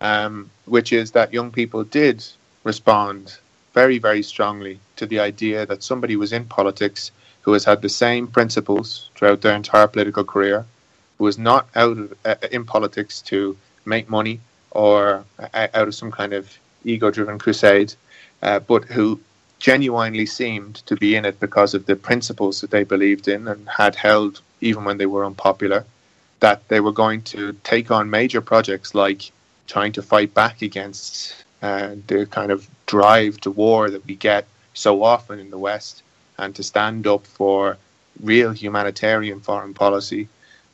[0.02, 2.26] um, which is that young people did
[2.64, 3.38] respond
[3.74, 7.12] very, very strongly to the idea that somebody was in politics
[7.42, 10.66] who has had the same principles throughout their entire political career,
[11.18, 14.40] who is not out of, uh, in politics to make money
[14.72, 17.94] or uh, out of some kind of ego-driven crusade,
[18.42, 19.20] uh, but who
[19.60, 23.68] genuinely seemed to be in it because of the principles that they believed in and
[23.68, 25.86] had held even when they were unpopular,
[26.40, 29.32] that they were going to take on major projects like
[29.68, 34.46] trying to fight back against uh, the kind of drive to war that we get
[34.74, 36.04] so often in the West
[36.38, 37.78] and to stand up for
[38.22, 40.28] real humanitarian foreign policy.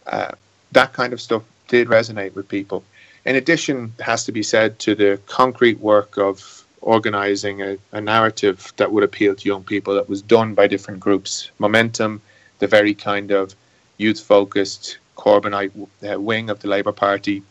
[0.05, 0.31] Uh,
[0.71, 2.83] that kind of stuff did resonate with people.
[3.25, 7.99] In addition, it has to be said to the concrete work of organizing a, a,
[7.99, 11.49] narrative that would appeal to young people that was done by different groups.
[11.57, 12.21] Momentum,
[12.59, 13.55] the very kind of
[13.97, 15.73] youth focused Corbynite
[16.07, 17.41] uh, wing of the Labour Party,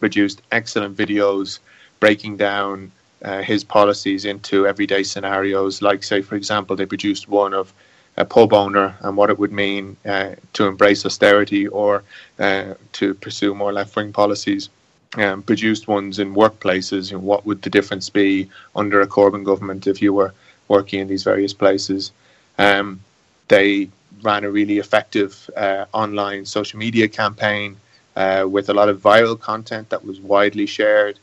[0.00, 1.58] produced excellent videos
[2.00, 2.90] breaking down
[3.22, 5.82] uh, his policies into everyday scenarios.
[5.82, 7.72] Like, say, for example, they produced one of
[8.16, 12.02] a pub owner and what it would mean uh, to embrace austerity or
[12.38, 14.70] uh, to pursue more left wing policies
[15.16, 17.10] um, produced ones in workplaces.
[17.10, 20.32] You know, what would the difference be under a Corbyn government if you were
[20.68, 22.12] working in these various places?
[22.58, 23.00] Um,
[23.48, 23.88] they
[24.22, 27.76] ran a really effective uh, online social media campaign
[28.16, 31.18] uh, with a lot of viral content that was widely shared.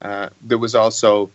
[0.00, 1.30] Uh, there was also,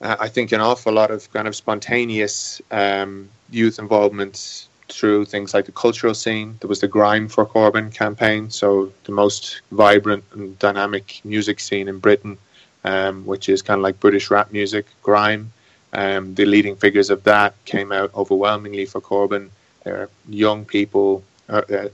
[0.00, 5.54] uh, I think, an awful lot of kind of spontaneous um, youth involvement through things
[5.54, 6.56] like the cultural scene.
[6.60, 11.88] There was the Grime for Corbyn campaign, so the most vibrant and dynamic music scene
[11.88, 12.38] in Britain,
[12.84, 15.52] um, which is kind of like British rap music, Grime.
[15.92, 19.50] Um, the leading figures of that came out overwhelmingly for Corbyn.
[19.84, 21.88] They're young people uh, uh,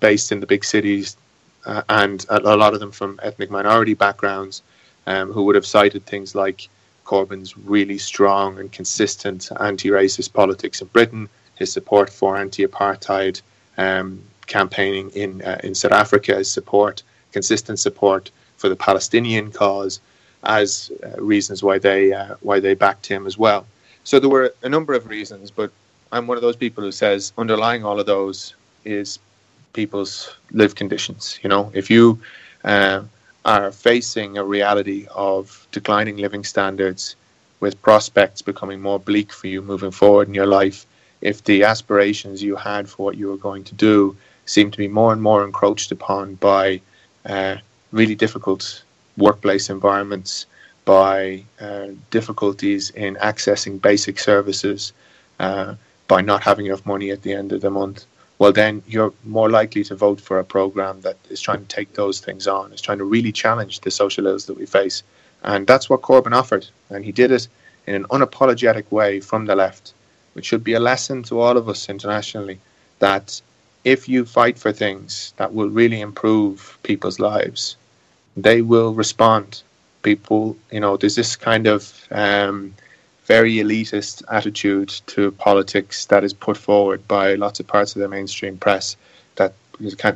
[0.00, 1.16] based in the big cities,
[1.64, 4.62] uh, and a, a, lot of them from ethnic minority backgrounds,
[5.06, 6.68] um, who would have cited things like
[7.04, 13.40] Corbyn's really strong and consistent anti-racist politics in Britain, his support for anti-apartheid
[13.78, 17.02] um, campaigning in uh, in South Africa, his support,
[17.32, 20.00] consistent support for the Palestinian cause,
[20.44, 23.66] as uh, reasons why they uh, why they backed him as well.
[24.04, 25.70] So there were a number of reasons, but
[26.12, 28.54] I'm one of those people who says underlying all of those
[28.84, 29.18] is
[29.72, 31.38] people's lived conditions.
[31.42, 32.20] You know, if you
[32.64, 33.02] uh,
[33.44, 37.16] are facing a reality of declining living standards,
[37.60, 40.86] with prospects becoming more bleak for you moving forward in your life,
[41.26, 44.86] if the aspirations you had for what you were going to do seem to be
[44.86, 46.80] more and more encroached upon by
[47.24, 47.56] uh,
[47.90, 48.84] really difficult
[49.16, 50.46] workplace environments,
[50.84, 54.92] by uh, difficulties in accessing basic services,
[55.40, 55.74] uh,
[56.06, 58.06] by not having enough money at the end of the month,
[58.38, 61.92] well, then you're more likely to vote for a program that is trying to take
[61.94, 65.02] those things on, is trying to really challenge the social ills that we face.
[65.42, 66.68] And that's what Corbyn offered.
[66.90, 67.48] And he did it
[67.88, 69.92] in an unapologetic way from the left
[70.36, 72.58] which should be a lesson to all of us internationally
[72.98, 73.40] that
[73.84, 77.76] if you fight for things that will really improve people's lives,
[78.36, 79.62] they will respond.
[80.02, 82.74] People, you know, there's this kind of um,
[83.24, 88.08] very elitist attitude to politics that is put forward by lots of parts of the
[88.08, 88.94] mainstream press
[89.36, 89.54] that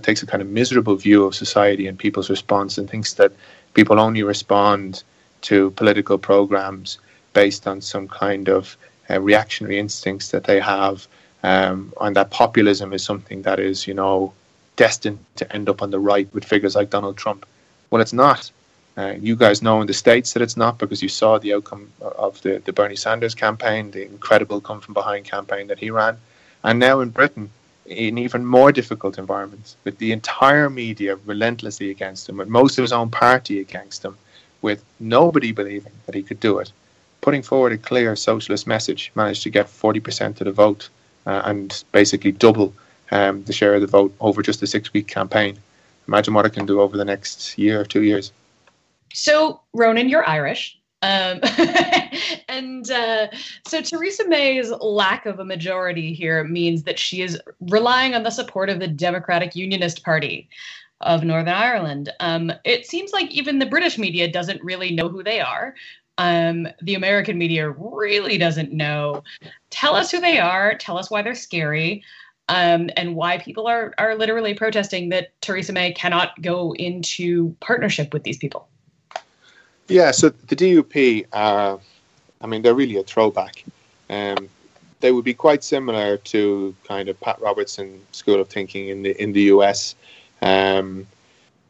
[0.03, 3.33] takes a kind of miserable view of society and people's response and thinks that
[3.73, 5.03] people only respond
[5.41, 6.99] to political programs
[7.33, 8.77] based on some kind of
[9.11, 11.07] uh, reactionary instincts that they have,
[11.43, 14.33] um, and that populism is something that is, you know,
[14.77, 17.47] destined to end up on the right with figures like Donald Trump.
[17.91, 18.51] Well, it's not.
[18.97, 21.91] Uh, you guys know in the States that it's not because you saw the outcome
[22.01, 26.19] of the, the Bernie Sanders campaign, the incredible come from behind campaign that he ran.
[26.65, 27.51] And now in Britain,
[27.87, 32.83] in even more difficult environments, with the entire media relentlessly against him, with most of
[32.83, 34.17] his own party against him,
[34.63, 36.73] with nobody believing that he could do it,
[37.21, 40.89] putting forward a clear socialist message, managed to get 40% of the vote
[41.27, 42.73] uh, and basically double
[43.11, 45.59] um, the share of the vote over just a six week campaign.
[46.09, 48.33] Imagine what it can do over the next year or two years.
[49.13, 50.79] So, Ronan, you're Irish.
[51.03, 51.41] Um,
[52.49, 53.29] and uh,
[53.67, 58.31] so Theresa May's lack of a majority here means that she is relying on the
[58.31, 60.49] support of the Democratic Unionist Party
[61.01, 62.13] of Northern Ireland.
[62.21, 65.75] Um, it seems like even the British media doesn't really know who they are
[66.21, 69.25] um, the American media really doesn't know.
[69.71, 70.75] Tell us who they are.
[70.75, 72.05] Tell us why they're scary.
[72.51, 78.13] Um, and why people are are literally protesting that Theresa May cannot go into partnership
[78.13, 78.69] with these people.
[79.87, 81.79] Yeah, so the DUP are,
[82.41, 83.65] I mean, they're really a throwback.
[84.11, 84.49] Um,
[84.99, 89.23] they would be quite similar to kind of Pat Robertson school of thinking in the
[89.23, 89.95] in the US.
[90.43, 91.07] Um,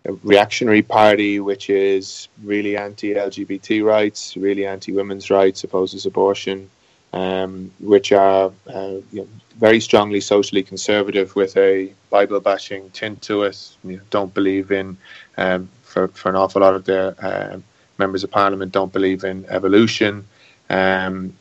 [0.05, 6.71] a reactionary party, which is really anti-LGBT rights, really anti-women's rights, opposes abortion,
[7.13, 9.29] um, which are uh, you know,
[9.59, 13.77] very strongly socially conservative with a Bible bashing tint to it.
[13.85, 14.97] You know, don't believe in,
[15.37, 17.59] um, for, for an awful lot of their uh,
[17.99, 20.27] members of parliament, don't believe in evolution.
[20.71, 21.37] Um,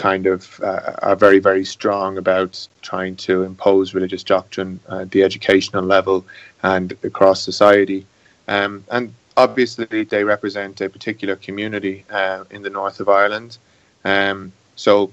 [0.00, 5.22] kind of uh, are very, very strong about trying to impose religious doctrine at the
[5.22, 6.24] educational level
[6.62, 8.06] and across society.
[8.48, 13.58] Um, and obviously, they represent a particular community uh, in the north of Ireland.
[14.04, 15.12] Um, so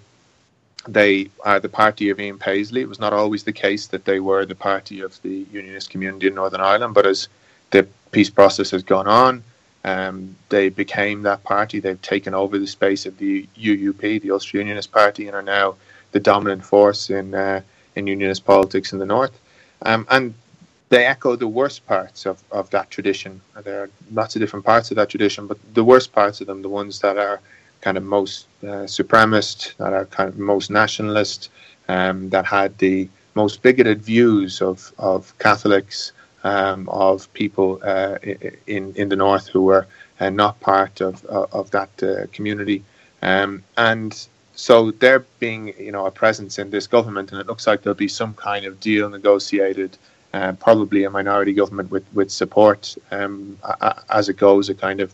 [0.88, 2.82] they are the party of Ian Paisley.
[2.82, 6.28] It was not always the case that they were the party of the unionist community
[6.28, 7.28] in Northern Ireland, but as
[7.72, 9.44] the peace process has gone on,
[9.84, 11.80] um, they became that party.
[11.80, 15.76] They've taken over the space of the UUP, the Ulster Unionist Party, and are now
[16.12, 17.62] the dominant force in uh,
[17.96, 19.40] in unionist politics in the north.
[19.82, 20.34] Um, and
[20.90, 23.42] they echo the worst parts of, of that tradition.
[23.64, 26.62] There are lots of different parts of that tradition, but the worst parts of them,
[26.62, 27.42] the ones that are
[27.82, 31.50] kind of most uh, supremacist, that are kind of most nationalist,
[31.90, 36.12] um, that had the most bigoted views of, of Catholics,
[36.48, 38.18] um, of people uh,
[38.76, 39.86] in in the north who were
[40.20, 41.26] uh, not part of
[41.60, 42.80] of that uh, community,
[43.22, 47.68] um, and so there being you know a presence in this government, and it looks
[47.68, 49.98] like there'll be some kind of deal negotiated.
[50.34, 53.58] Uh, probably a minority government with with support um,
[54.10, 55.10] as it goes, a kind of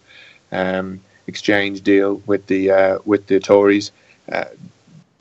[0.52, 3.92] um, exchange deal with the uh, with the Tories.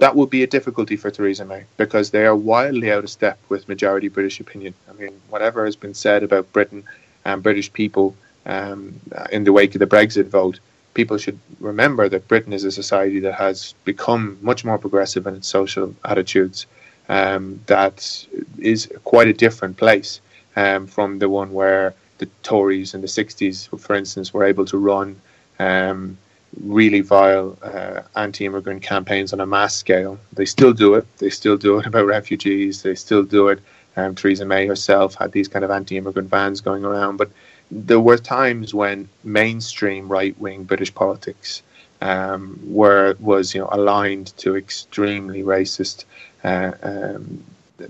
[0.03, 3.11] Uh, that would be a difficulty for Theresa May because they are wildly out of
[3.11, 4.75] step with majority British opinion.
[4.91, 6.85] I mean, whatever has been said about Britain
[7.25, 9.01] and British people um,
[9.31, 10.59] in the wake of the Brexit vote,
[10.95, 15.37] people should remember that Britain is a society that has become much more progressive in
[15.37, 16.67] its social attitudes.
[17.09, 18.27] Um, that
[18.59, 20.21] is quite a different place
[20.57, 24.79] um, from the one where the Tories in the 60s, for instance, were able to
[24.79, 25.21] run
[25.59, 26.19] um,
[26.61, 30.19] really vile uh, anti-immigrant campaigns on a mass scale.
[30.33, 31.07] They still do it.
[31.19, 32.83] They still do it about refugees.
[32.83, 33.61] They still do it.
[33.97, 37.17] Um, Theresa May herself had these kind of anti-immigrant bans going around.
[37.17, 37.31] But
[37.71, 41.63] there were times when mainstream right-wing British politics
[42.01, 46.05] um, were was you know aligned to extremely racist
[46.43, 47.45] uh, um,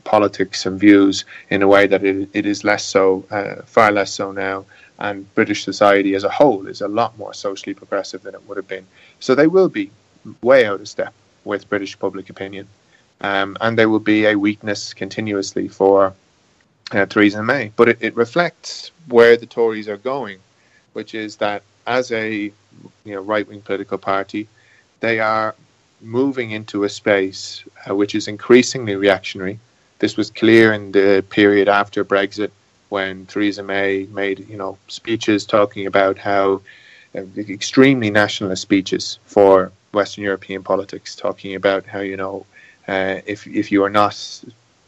[0.04, 4.12] politics and views in a way that it, it is less so, uh, far less
[4.12, 4.64] so now
[5.03, 8.57] and British society as a whole is a lot more socially progressive than it would
[8.57, 8.86] have been.
[9.18, 9.90] So they will be
[10.42, 11.12] way out of step
[11.44, 12.68] with British public opinion,
[13.20, 16.14] um, and there will be a weakness continuously for
[16.92, 17.72] uh, Theresa May.
[17.74, 20.38] But it, it, reflects where the Tories are going,
[20.92, 22.53] which is that as a
[23.05, 24.46] you know right wing political party,
[25.00, 25.57] they are
[26.00, 29.59] moving into a space uh, which is increasingly reactionary.
[29.98, 32.53] This was clear in the period after Brexit
[32.93, 36.61] when Theresa May made you know speeches talking about how
[37.14, 42.45] uh, extremely nationalist speeches for Western European politics, talking about how you know
[42.86, 44.14] uh, if if you are not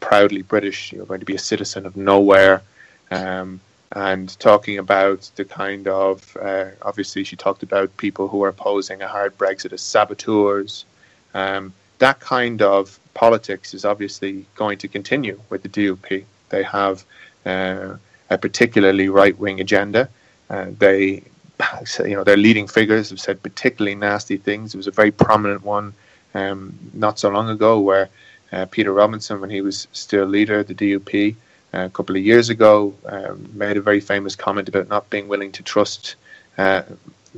[0.01, 2.61] proudly British, you're going to be a citizen of nowhere.
[3.09, 3.59] Um,
[3.91, 9.01] and talking about the kind of uh, obviously she talked about people who are opposing
[9.01, 10.85] a hard Brexit as saboteurs.
[11.33, 16.25] Um, that kind of politics is obviously going to continue with the DUP.
[16.49, 17.03] They have
[17.45, 20.09] a particularly right wing agenda.
[20.49, 21.23] Uh, they,
[21.99, 24.73] you know, their leading figures have said particularly nasty things.
[24.73, 25.93] It was a very prominent one
[26.33, 28.09] um, not so long ago where
[28.51, 31.35] uh, Peter Robinson, when he was still leader of the DUP,
[31.73, 35.27] uh, a couple of years ago, um, made a very famous comment about not being
[35.27, 36.15] willing to trust
[36.57, 36.83] uh,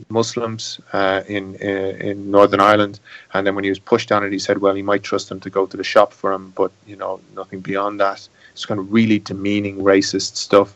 [0.10, 3.00] Muslims uh, in, in Northern Ireland.
[3.34, 5.40] And then when he was pushed on it, he said, "Well, he might trust them
[5.40, 8.28] to go to the shop for him, but you know, nothing beyond that."
[8.58, 10.76] It's kind of really demeaning, racist stuff.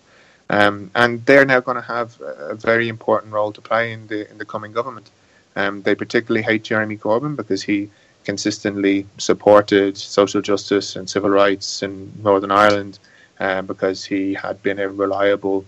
[0.51, 4.29] Um, and they're now going to have a very important role to play in the
[4.29, 5.09] in the coming government.
[5.55, 7.89] Um, they particularly hate Jeremy Corbyn because he
[8.23, 12.99] consistently supported social justice and civil rights in Northern Ireland
[13.39, 15.65] uh, because he had been a reliable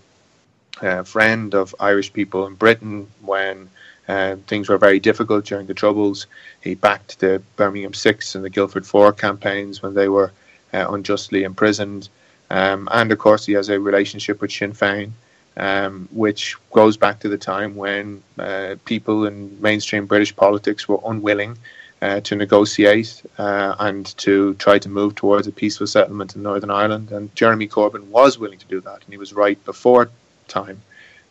[0.80, 3.68] uh, friend of Irish people in Britain when
[4.06, 6.26] uh, things were very difficult during the Troubles.
[6.60, 10.30] He backed the Birmingham Six and the Guildford Four campaigns when they were
[10.74, 12.08] uh, unjustly imprisoned.
[12.50, 15.12] Um, and of course, he has a relationship with Sinn Féin,
[15.56, 21.00] um, which goes back to the time when uh, people in mainstream British politics were
[21.06, 21.56] unwilling
[22.02, 26.70] uh, to negotiate uh, and to try to move towards a peaceful settlement in Northern
[26.70, 27.12] Ireland.
[27.12, 30.10] And Jeremy Corbyn was willing to do that, and he was right before
[30.48, 30.82] time.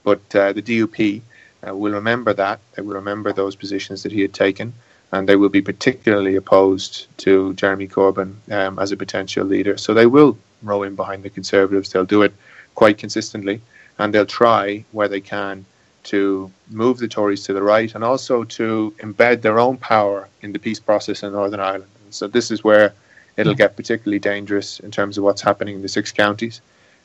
[0.04, 1.22] But uh, the DUP
[1.68, 2.60] uh, will remember that.
[2.76, 4.74] They will remember those positions that he had taken
[5.14, 9.78] and they will be particularly opposed to Jeremy Corbyn um, as a potential leader.
[9.78, 11.91] So they will row in behind the Conservatives.
[11.91, 12.34] They'll do it
[12.74, 13.61] quite consistently,
[13.99, 15.66] and they'll try where they can
[16.05, 20.51] to move the Tories to the right and also to embed their own power in
[20.51, 21.91] the peace process in Northern Ireland.
[22.03, 22.93] And so this is where
[23.38, 26.59] it'll get particularly dangerous in terms of what's happening in the six counties,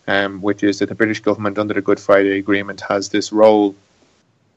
[0.06, 3.74] um, which is that the British government under the Good Friday Agreement has this role,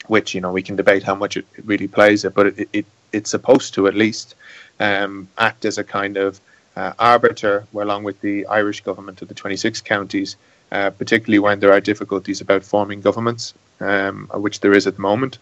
[0.07, 2.85] which you know we can debate how much it, really plays it, but it, it
[3.13, 4.35] it's supposed to at least
[4.79, 6.39] um, act as a kind of
[6.75, 10.35] uh, arbiter along with the Irish government of the 26 counties,
[10.71, 15.01] uh, particularly when there are difficulties about forming governments, um, which there is at the
[15.01, 15.37] moment.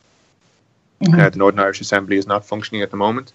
[1.02, 1.20] Mm-hmm.
[1.20, 3.32] Uh, the Northern Irish Assembly is not functioning at the moment.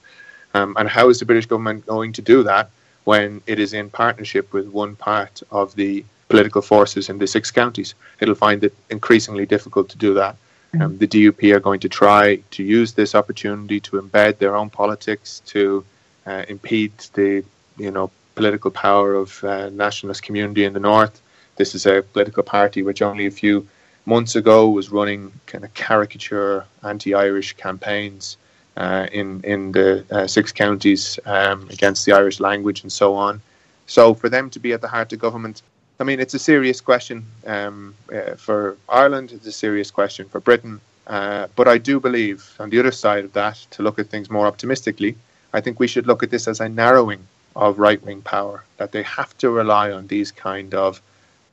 [0.55, 2.71] Um, and how is the British government going to do that
[3.05, 7.51] when it is in partnership with one part of the political forces in the six
[7.51, 7.95] counties?
[8.21, 10.37] It'll find it increasingly difficult to do that.
[10.81, 14.71] Um, the DUP are going to try to use this opportunity to embed their own
[14.71, 15.85] politics to
[16.27, 17.45] uh, impede the
[17.77, 21.21] you know political power of uh, nationalist community in the north.
[21.57, 23.67] This is a political party which only a few
[24.07, 28.37] months ago was running kind of caricature anti-Irish campaigns
[28.77, 33.41] uh, in in the uh, six counties um, against the Irish language and so on.
[33.87, 35.63] So for them to be at the heart of government,
[36.01, 39.33] I mean, it's a serious question um, uh, for Ireland.
[39.33, 40.81] It's a serious question for Britain.
[41.07, 44.31] Uh, but I do believe, on the other side of that, to look at things
[44.31, 45.17] more optimistically,
[45.53, 48.93] I think we should look at this as a narrowing of right wing power, that
[48.93, 51.01] they have to rely on these kind of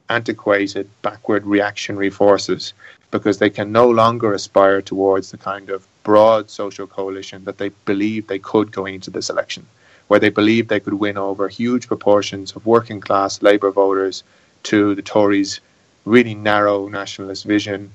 [0.09, 2.73] antiquated, backward reactionary forces
[3.11, 7.69] because they can no longer aspire towards the kind of broad social coalition that they
[7.85, 9.65] believed they could going into this election,
[10.11, 14.25] where they believed they could win over huge proportions of working class Labour voters
[14.63, 15.61] to the Tories'
[16.03, 17.89] really narrow nationalist vision,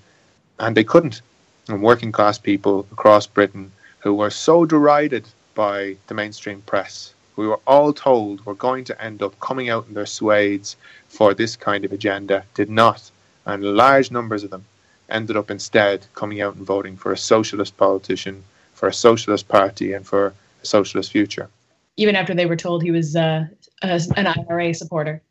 [0.58, 1.20] and they couldn't.
[1.68, 7.46] And working class people across Britain who were so derided by the mainstream press we
[7.46, 10.74] were all told were going to end up coming out in their swathes
[11.08, 13.10] for this kind of agenda did not.
[13.44, 14.64] And large numbers of them
[15.10, 18.42] ended up instead coming out and voting for a socialist politician,
[18.72, 20.28] for a socialist party, and for
[20.62, 21.50] a socialist future.
[21.96, 23.46] Even after they were told he was uh,
[23.82, 25.22] an IRA supporter.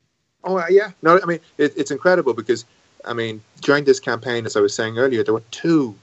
[0.43, 0.91] Oh, yeah.
[1.01, 2.65] No, I mean, it, it's incredible because,
[3.03, 5.95] I mean, during this campaign, as I was saying earlier, there were two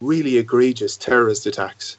[0.00, 1.98] really egregious terrorist attacks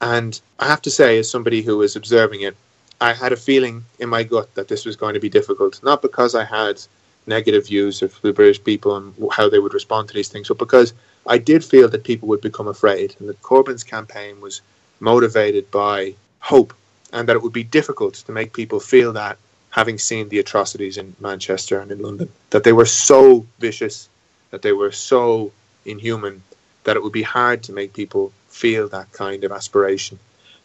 [0.00, 2.56] and I have to say, as somebody who was observing it,
[3.00, 5.82] I had a feeling in my gut that this was going to be difficult.
[5.82, 6.80] Not because I had
[7.26, 10.58] negative views of the British people and how they would respond to these things, but
[10.58, 10.94] because
[11.26, 14.60] I did feel that people would become afraid, and that Corbyn's campaign was
[15.00, 16.72] motivated by hope,
[17.16, 19.38] and that it would be difficult to make people feel that,
[19.70, 24.10] having seen the atrocities in Manchester and in London, that they were so vicious,
[24.50, 25.50] that they were so
[25.86, 26.42] inhuman,
[26.84, 30.18] that it would be hard to make people feel that kind of aspiration,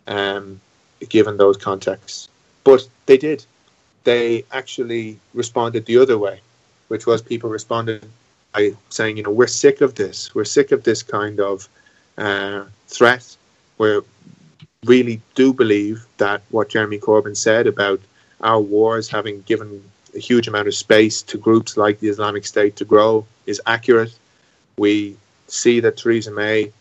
[0.08, 0.60] um,
[1.08, 2.28] given those contexts.
[2.66, 3.46] But they did.
[4.04, 6.42] They actually responded the other way,
[6.90, 8.06] which was people responded
[8.54, 10.36] by saying, you know, we're sick of this.
[10.36, 11.70] We're sick of this kind of
[12.18, 13.38] uh, threat.
[13.78, 14.02] We
[14.86, 18.02] really do believe that what Jeremy Corbyn said about
[18.42, 19.84] our wars having given
[20.16, 24.18] a huge amount of space to groups like the Islamic State to grow is accurate.
[24.78, 25.16] We
[25.48, 26.72] see that Theresa May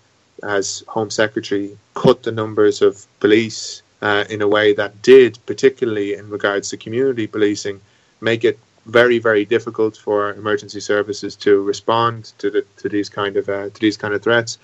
[0.43, 6.15] as Home Secretary, cut the numbers of police uh, in a way that did, particularly
[6.15, 7.81] in regards to community policing,
[8.21, 13.37] make it very, very difficult for emergency services to respond to the to these kind
[13.37, 14.59] of uh, to these kind of threats.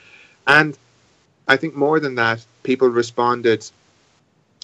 [0.46, 0.76] And
[1.48, 3.64] I think more than that, people responded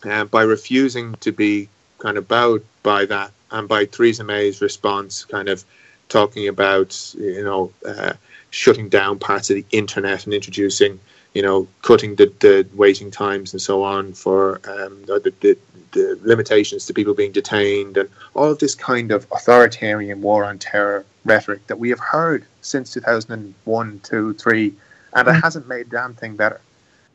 [0.05, 1.69] uh, by refusing to be
[1.99, 5.65] kind of bowed by that, and by Theresa May's response, kind of
[6.09, 8.15] talking about you know uh,
[8.51, 10.99] shutting down parts of the internet and introducing,
[11.33, 15.57] you know, cutting the, the waiting times and so on for um, the, the,
[15.93, 20.59] the limitations to people being detained and all of this kind of authoritarian war on
[20.59, 24.75] terror rhetoric that we have heard since 2001, 2, 3,
[25.15, 25.43] and it mm.
[25.43, 26.61] hasn't made a damn thing better.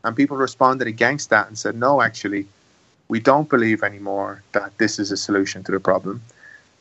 [0.03, 2.47] And people responded against that and said, no, actually,
[3.07, 6.21] we don't believe anymore that this is a solution to the problem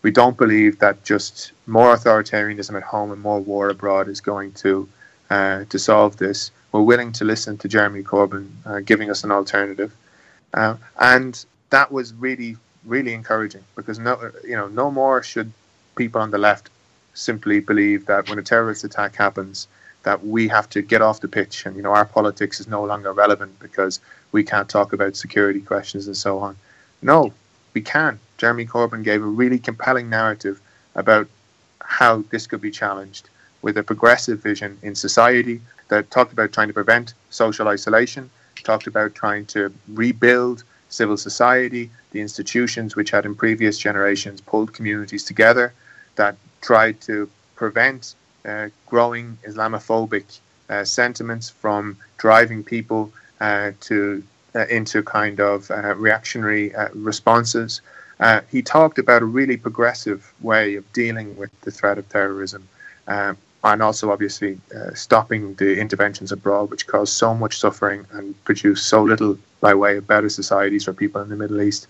[0.07, 4.53] we don't believe that just more authoritarianism at home and more war abroad is going
[4.53, 4.89] to
[5.31, 6.53] uh, to solve this.
[6.71, 9.93] We're willing to listen to Jeremy Corbyn uh, giving us an alternative,
[10.55, 15.51] uh, and that was really really encouraging because no you know no more should
[15.97, 16.71] people on the left
[17.15, 19.67] simply believe that when a terrorist attack happens
[20.07, 22.85] that we have to get off the pitch and you know our politics is no
[22.85, 23.99] longer relevant because
[24.31, 26.57] we can't talk about security questions and so on.
[27.03, 27.33] No,
[27.75, 28.21] we can.
[28.39, 30.61] Jeremy Corbyn gave a really compelling narrative
[30.95, 31.27] about
[31.81, 33.29] how this could be challenged
[33.63, 38.31] with a progressive vision in society that talked about trying to prevent social isolation,
[38.63, 44.73] talked about trying to rebuild civil society, the institutions which had in previous generations pulled
[44.73, 45.73] communities together,
[46.15, 48.15] that tried to prevent
[48.87, 54.23] growing Islamophobic uh, sentiments from driving people uh, to
[54.55, 57.81] uh, into kind of uh, reactionary responses.
[58.51, 62.67] he talked about a really progressive way of dealing with the threat of terrorism.
[63.07, 64.59] and also, obviously,
[64.95, 69.97] stopping the interventions abroad, which caused so much suffering and produced so little by way
[69.99, 71.87] of better societies for people in the Middle East.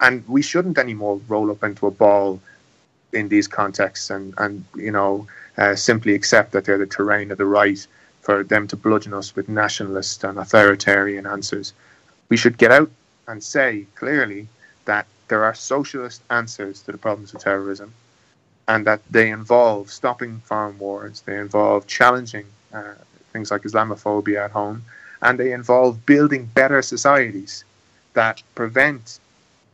[0.00, 2.40] and we shouldn't anymore roll up into a ball
[3.12, 5.26] in these contexts and, and you know,
[5.56, 7.86] uh, simply accept that they're the terrain of the right
[8.20, 11.72] for them to bludgeon us with nationalist and authoritarian answers.
[12.28, 12.90] We should get out
[13.26, 14.48] and say clearly
[14.84, 17.92] that there are socialist answers to the problems of terrorism
[18.68, 22.94] and that they involve stopping foreign wars, they involve challenging uh,
[23.32, 24.84] things like Islamophobia at home,
[25.22, 27.64] and they involve building better societies
[28.12, 29.20] that prevent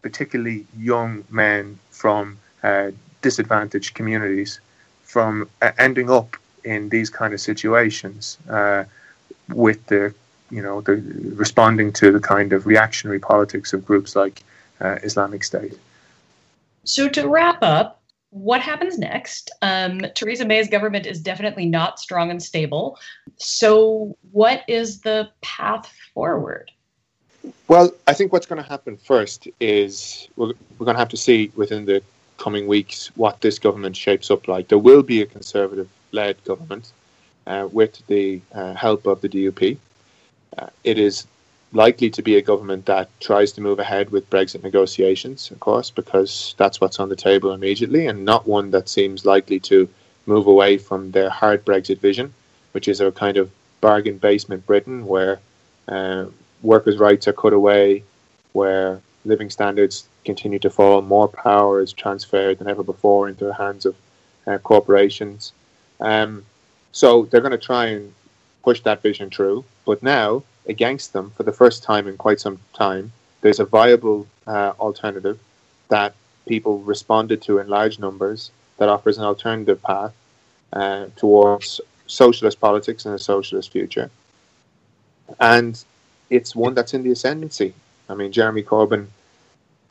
[0.02, 2.90] particularly young men from uh,
[3.24, 4.60] disadvantaged communities
[5.02, 8.84] from uh, ending up in these kind of situations uh,
[9.48, 10.14] with the
[10.50, 10.96] you know the
[11.42, 14.42] responding to the kind of reactionary politics of groups like
[14.80, 15.76] uh, Islamic State.
[16.84, 19.50] So to wrap up, what happens next?
[19.62, 22.98] Um, Theresa May's government is definitely not strong and stable.
[23.36, 26.70] So what is the path forward?
[27.68, 31.16] Well, I think what's going to happen first is we're, we're going to have to
[31.16, 32.02] see within the
[32.38, 34.68] coming weeks what this government shapes up like.
[34.68, 36.92] There will be a conservative led government
[37.46, 39.78] uh, with the uh, help of the DUP.
[40.56, 41.26] Uh, it is
[41.72, 45.90] likely to be a government that tries to move ahead with Brexit negotiations, of course,
[45.90, 49.88] because that's what's on the table immediately, and not one that seems likely to
[50.26, 52.32] move away from their hard Brexit vision,
[52.72, 53.50] which is a kind of
[53.80, 55.40] bargain basement Britain where
[55.88, 56.26] uh,
[56.62, 58.04] workers' rights are cut away,
[58.52, 63.54] where living standards continue to fall, more power is transferred than ever before into the
[63.54, 63.94] hands of
[64.46, 65.52] uh, corporations.
[66.00, 66.44] Um,
[66.92, 68.12] so they're going to try and
[68.62, 69.64] push that vision through.
[69.84, 74.26] But now, against them, for the first time in quite some time, there's a viable
[74.46, 75.38] uh, alternative
[75.88, 76.14] that
[76.46, 80.12] people responded to in large numbers that offers an alternative path
[80.72, 84.10] uh, towards socialist politics and a socialist future.
[85.40, 85.82] And
[86.30, 87.74] it's one that's in the ascendancy.
[88.08, 89.06] I mean, Jeremy Corbyn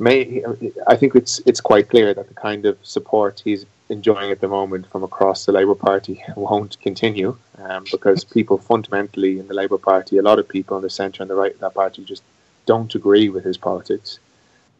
[0.04, 0.44] may
[0.88, 4.48] I think it's it's quite clear that the kind of support he's enjoying at the
[4.48, 9.78] moment from across the Labour Party won't continue um, because people fundamentally in the Labour
[9.78, 12.24] Party, a lot of people in the centre and the right of that party just
[12.66, 14.20] don't agree with his politics.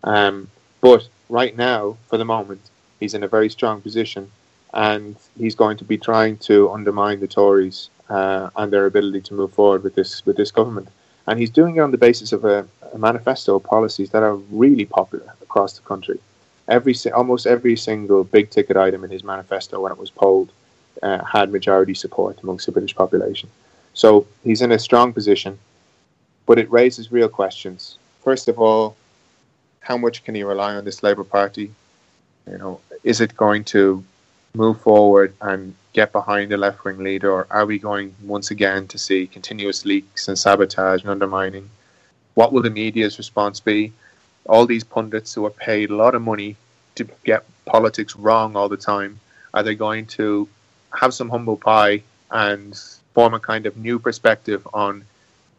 [0.04, 0.50] Um,
[0.82, 2.62] but right now, for the moment,
[3.00, 4.32] he's in a very strong position
[4.74, 9.34] and he's going to be trying to undermine the Tories uh, and their ability to
[9.34, 10.90] move forward with this with this government
[11.28, 12.68] and he's doing it on the basis of a
[12.98, 16.20] manifesto of policies that are really popular across the country.
[16.68, 20.52] Every almost every single big ticket item in his manifesto, when it was polled,
[21.02, 23.50] uh, had majority support amongst the British population.
[23.94, 25.60] So he's in a strong position,
[26.46, 27.98] but it raises real questions.
[28.24, 28.96] First of all,
[29.82, 31.72] how much can he rely on this Labour Party?
[32.50, 34.04] You know, is it going to
[34.56, 38.88] move forward and get behind the left wing leader, or are we going once again
[38.88, 41.70] to see continuous leaks and sabotage and undermining?
[42.36, 43.94] What will the media's response be?
[44.46, 46.56] All these pundits who are paid a lot of money
[46.96, 49.20] to get politics wrong all the time,
[49.54, 50.48] are they going to
[50.94, 52.76] have some humble pie and
[53.14, 55.06] form a kind of new perspective on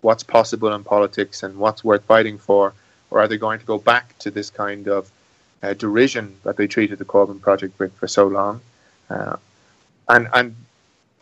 [0.01, 2.75] what's possible in politics and what's worth fighting for?
[3.11, 5.11] Or are they going to go back to this kind of
[5.63, 8.61] uh, derision that they treated the Corbyn project with for so long?
[9.09, 9.37] Uh,
[10.09, 10.57] and and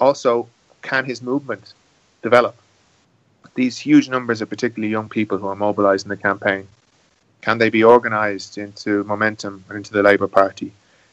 [0.00, 0.48] also,
[0.80, 1.74] can his movement
[2.22, 2.56] develop?
[3.54, 6.68] These huge numbers of particularly young people who are mobilised in the campaign,
[7.40, 10.72] can they be organised into momentum and into the Labour Party?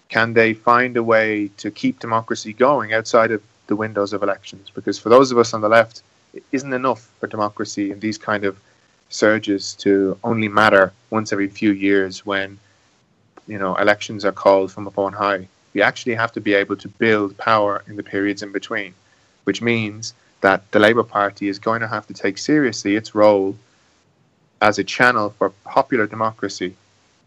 [0.10, 4.70] Can they find a way to keep democracy going outside of the windows of elections?
[4.74, 6.02] Because for those of us on the left,
[6.34, 8.58] it isn't enough for democracy in these kind of
[9.10, 12.60] surges to only matter once every few years when
[13.48, 16.88] you know elections are called from upon high we actually have to be able to
[16.88, 18.94] build power in the periods in between,
[19.44, 23.56] which means that the Labour Party is going to have to take seriously its role
[24.62, 26.76] as a channel for popular democracy,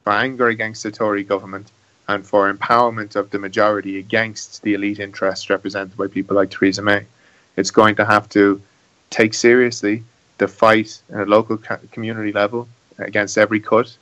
[0.04, 1.70] for anger against the Tory government,
[2.08, 6.82] and for empowerment of the majority against the elite interests represented by people like Theresa
[6.82, 7.06] May.
[7.56, 8.60] It's going to have to
[9.10, 10.02] take seriously
[10.38, 11.58] the fight at a local
[11.92, 12.68] community level
[12.98, 13.94] against every cut.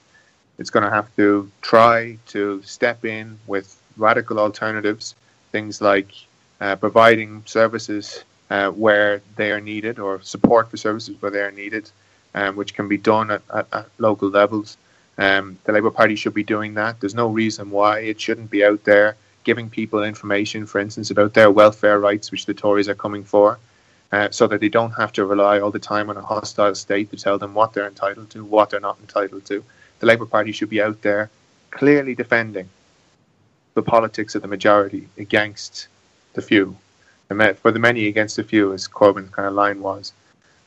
[0.59, 5.15] It's going to have to try to step in with radical alternatives,
[5.53, 6.13] things like
[6.61, 11.53] uh, providing services uh, where they are needed or support for services where they are
[11.53, 11.91] needed,
[12.35, 14.77] um, which can be done at, at, at local levels.
[15.19, 17.01] Um, the Labour Party should be doing that.
[17.01, 21.35] There's no reason why it shouldn't be out there giving people information, for instance, about
[21.35, 23.59] their welfare rights, which the Tories are coming for,
[24.13, 27.11] uh, so that they don't have to rely all the time on a hostile state
[27.11, 29.65] to tell them what they're entitled to, what they're not entitled to.
[30.01, 31.31] The Labour Party should be out there
[31.71, 32.69] clearly defending
[33.75, 35.89] the politics of the majority against
[36.35, 36.77] the few,
[37.55, 40.13] for the many against the few, as Corbyn's kind of line was,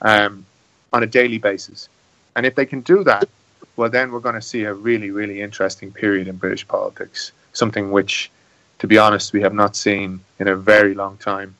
[0.01, 0.45] um,
[0.91, 1.89] on a daily basis.
[2.35, 3.27] And if they can do that,
[3.75, 7.91] well, then we're going to see a really, really interesting period in British politics, something
[7.91, 8.31] which,
[8.79, 11.55] to be honest, we have not seen in a very long time,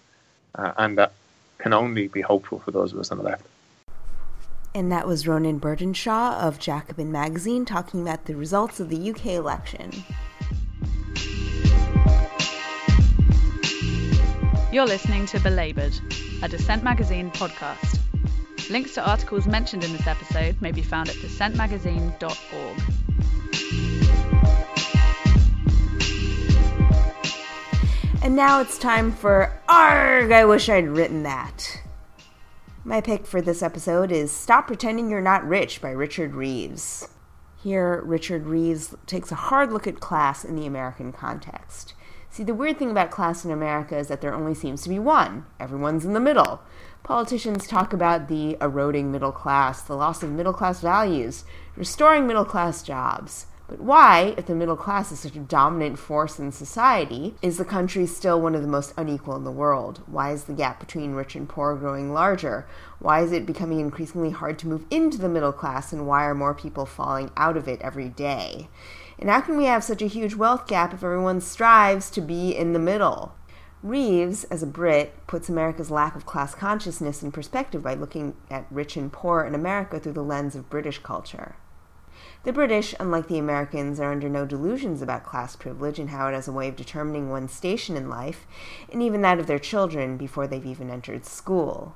[0.56, 1.14] uh, and that
[1.58, 3.46] can only be hopeful for those of us on the left.
[4.76, 9.28] And that was Ronan Burtenshaw of Jacobin Magazine talking about the results of the UK
[9.28, 10.04] election.
[14.74, 15.94] You're listening to Belabored,
[16.42, 18.00] a Dissent Magazine podcast.
[18.72, 22.82] Links to articles mentioned in this episode may be found at dissentmagazine.org.
[28.24, 31.84] And now it's time for Arg, I wish I'd written that.
[32.84, 37.08] My pick for this episode is Stop Pretending You're Not Rich by Richard Reeves.
[37.62, 41.94] Here, Richard Reeves takes a hard look at class in the American context.
[42.34, 44.98] See, the weird thing about class in America is that there only seems to be
[44.98, 45.46] one.
[45.60, 46.62] Everyone's in the middle.
[47.04, 51.44] Politicians talk about the eroding middle class, the loss of middle class values,
[51.76, 53.46] restoring middle class jobs.
[53.68, 57.66] But why, if the middle class is such a dominant force in society, is the
[57.66, 60.02] country still one of the most unequal in the world?
[60.08, 62.66] Why is the gap between rich and poor growing larger?
[62.98, 66.34] Why is it becoming increasingly hard to move into the middle class, and why are
[66.34, 68.70] more people falling out of it every day?
[69.20, 72.56] And how can we have such a huge wealth gap if everyone strives to be
[72.56, 73.34] in the middle?
[73.84, 78.66] Reeves, as a Brit, puts America's lack of class consciousness in perspective by looking at
[78.72, 81.56] rich and poor in America through the lens of British culture.
[82.44, 86.34] The British, unlike the Americans, are under no delusions about class privilege and how it
[86.34, 88.46] has a way of determining one's station in life,
[88.92, 91.96] and even that of their children before they've even entered school.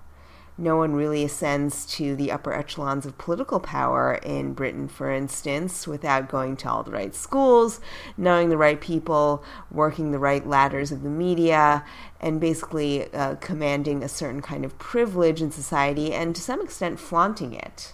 [0.59, 5.87] No one really ascends to the upper echelons of political power in Britain, for instance,
[5.87, 7.79] without going to all the right schools,
[8.17, 11.85] knowing the right people, working the right ladders of the media,
[12.19, 16.99] and basically uh, commanding a certain kind of privilege in society and to some extent
[16.99, 17.93] flaunting it.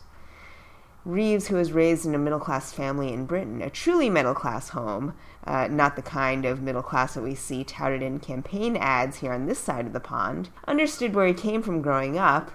[1.04, 4.70] Reeves, who was raised in a middle class family in Britain, a truly middle class
[4.70, 5.14] home,
[5.46, 9.34] uh, not the kind of middle class that we see touted in campaign ads here
[9.34, 12.52] on this side of the pond, understood where he came from growing up,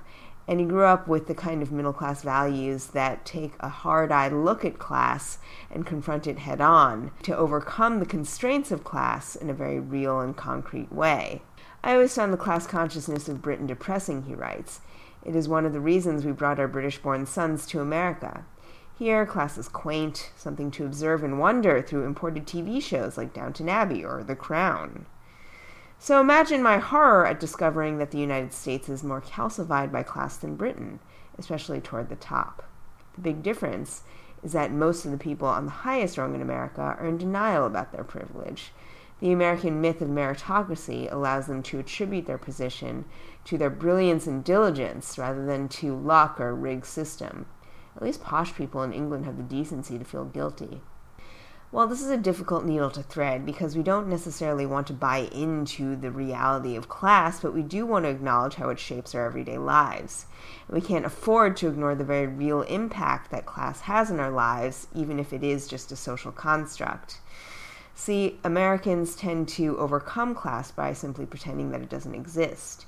[0.47, 4.10] and he grew up with the kind of middle class values that take a hard
[4.10, 5.39] eyed look at class
[5.70, 10.20] and confront it head on to overcome the constraints of class in a very real
[10.20, 11.43] and concrete way.
[11.85, 14.81] I always found the class consciousness of Britain depressing, he writes.
[15.23, 18.44] It is one of the reasons we brought our British born sons to America.
[18.99, 23.69] Here, class is quaint, something to observe and wonder through imported TV shows like Downton
[23.69, 25.07] Abbey or The Crown.
[26.01, 30.37] So imagine my horror at discovering that the United States is more calcified by class
[30.37, 30.99] than Britain,
[31.39, 32.65] especially toward the top.
[33.15, 34.03] The big difference
[34.43, 37.66] is that most of the people on the highest rung in America are in denial
[37.66, 38.73] about their privilege.
[39.20, 43.05] The American myth of meritocracy allows them to attribute their position
[43.45, 47.47] to their brilliance and diligence rather than to luck or rigged system.
[47.99, 50.81] At least posh people in England have the decency to feel guilty.
[51.73, 55.29] Well, this is a difficult needle to thread because we don't necessarily want to buy
[55.33, 59.27] into the reality of class, but we do want to acknowledge how it shapes our
[59.27, 60.27] everyday lives.
[60.70, 64.87] We can't afford to ignore the very real impact that class has in our lives,
[64.95, 67.19] even if it is just a social construct.
[67.97, 72.87] See, Americans tend to overcome class by simply pretending that it doesn't exist.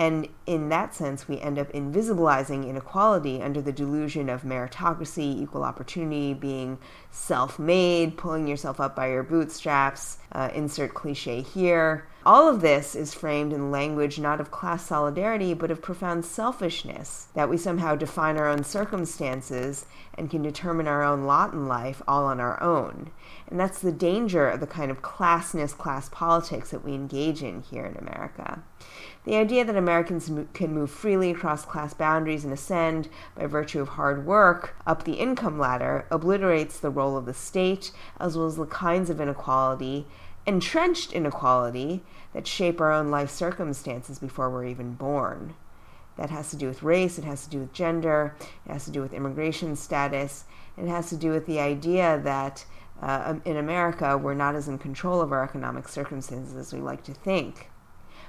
[0.00, 5.62] And in that sense, we end up invisibilizing inequality under the delusion of meritocracy, equal
[5.62, 6.78] opportunity, being
[7.10, 12.08] self made, pulling yourself up by your bootstraps, uh, insert cliche here.
[12.24, 17.28] All of this is framed in language not of class solidarity, but of profound selfishness,
[17.34, 22.00] that we somehow define our own circumstances and can determine our own lot in life
[22.08, 23.10] all on our own.
[23.50, 27.62] And that's the danger of the kind of classness, class politics that we engage in
[27.62, 28.62] here in America.
[29.24, 33.88] The idea that Americans can move freely across class boundaries and ascend by virtue of
[33.88, 37.90] hard work up the income ladder obliterates the role of the state
[38.20, 40.06] as well as the kinds of inequality,
[40.46, 42.02] entrenched inequality,
[42.32, 45.54] that shape our own life circumstances before we're even born.
[46.16, 48.36] That has to do with race, it has to do with gender,
[48.66, 50.44] it has to do with immigration status,
[50.76, 52.64] it has to do with the idea that
[53.00, 57.02] uh, in America we're not as in control of our economic circumstances as we like
[57.04, 57.70] to think.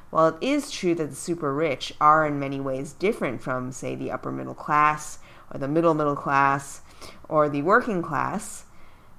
[0.10, 3.96] While it is true that the super rich are in many ways different from, say,
[3.96, 5.20] the upper middle class
[5.54, 6.82] or the middle middle class
[7.30, 8.66] or the working class,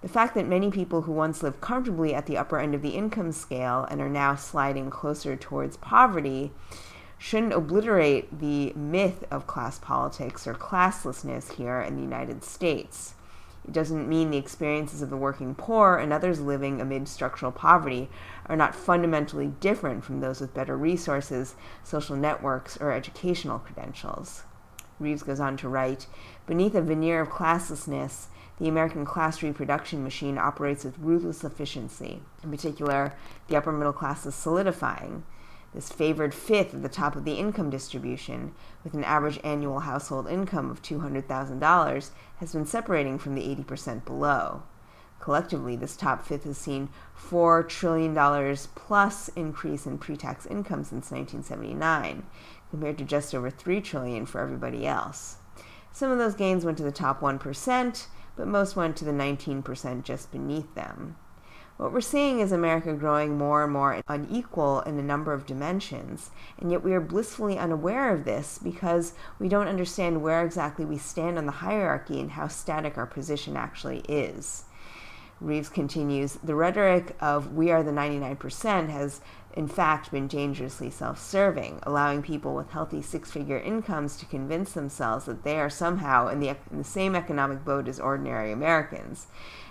[0.02, 2.90] The fact that many people who once lived comfortably at the upper end of the
[2.90, 6.50] income scale and are now sliding closer towards poverty
[7.18, 13.14] shouldn't obliterate the myth of class politics or classlessness here in the United States.
[13.64, 18.10] It doesn't mean the experiences of the working poor and others living amid structural poverty
[18.46, 24.42] are not fundamentally different from those with better resources, social networks, or educational credentials.
[24.98, 26.06] Reeves goes on to write
[26.46, 28.26] Beneath a veneer of classlessness,
[28.58, 32.22] the American class reproduction machine operates with ruthless efficiency.
[32.42, 33.14] In particular,
[33.48, 35.24] the upper middle class is solidifying.
[35.74, 38.54] This favored fifth at the top of the income distribution,
[38.84, 44.64] with an average annual household income of $200,000, has been separating from the 80% below.
[45.18, 52.26] Collectively, this top fifth has seen $4 trillion plus increase in pre-tax income since 1979,
[52.70, 55.36] compared to just over 3 trillion for everybody else.
[55.92, 60.02] Some of those gains went to the top 1%, but most went to the 19%
[60.02, 61.16] just beneath them.
[61.78, 66.30] What we're seeing is America growing more and more unequal in a number of dimensions,
[66.58, 70.98] and yet we are blissfully unaware of this because we don't understand where exactly we
[70.98, 74.64] stand on the hierarchy and how static our position actually is.
[75.40, 79.20] Reeves continues The rhetoric of we are the 99% has
[79.54, 84.72] in fact been dangerously self serving, allowing people with healthy six figure incomes to convince
[84.72, 89.26] themselves that they are somehow in the, in the same economic boat as ordinary Americans,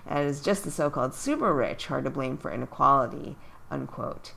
[0.05, 3.37] and it is just the so called super rich who are to blame for inequality.
[3.69, 4.33] Unquote.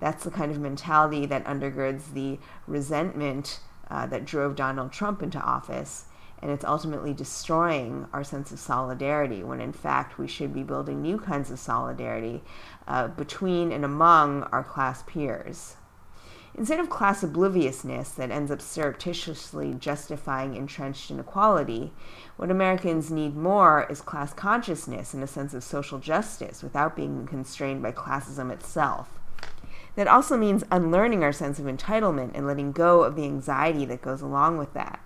[0.00, 5.40] That's the kind of mentality that undergirds the resentment uh, that drove Donald Trump into
[5.40, 6.04] office
[6.40, 11.02] and it's ultimately destroying our sense of solidarity when in fact we should be building
[11.02, 12.42] new kinds of solidarity
[12.86, 15.76] uh, between and among our class peers.
[16.58, 21.92] Instead of class obliviousness that ends up surreptitiously justifying entrenched inequality,
[22.36, 27.28] what Americans need more is class consciousness and a sense of social justice without being
[27.28, 29.20] constrained by classism itself.
[29.94, 34.02] That also means unlearning our sense of entitlement and letting go of the anxiety that
[34.02, 35.00] goes along with that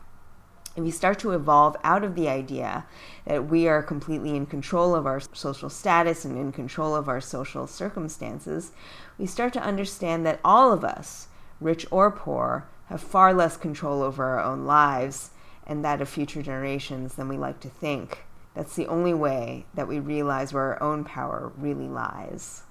[0.76, 2.86] if we start to evolve out of the idea
[3.26, 7.20] that we are completely in control of our social status and in control of our
[7.20, 8.72] social circumstances,
[9.18, 11.28] we start to understand that all of us,
[11.62, 15.30] rich or poor, have far less control over our own lives
[15.66, 18.24] and that of future generations than we like to think.
[18.54, 22.62] That's the only way that we realize where our own power really lies.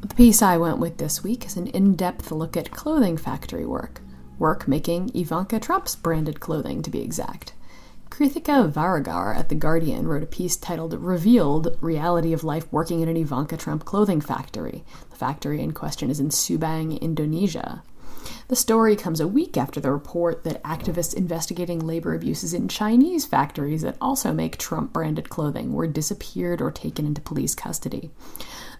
[0.00, 3.66] The piece I went with this week is an in depth look at clothing factory
[3.66, 4.00] work
[4.38, 7.52] work making Ivanka Trump's branded clothing, to be exact.
[8.20, 13.08] Krithika Varagur at The Guardian wrote a piece titled Revealed Reality of Life Working in
[13.08, 14.84] an Ivanka Trump Clothing Factory.
[15.08, 17.82] The factory in question is in Subang, Indonesia.
[18.48, 23.24] The story comes a week after the report that activists investigating labor abuses in Chinese
[23.24, 28.10] factories that also make Trump branded clothing were disappeared or taken into police custody.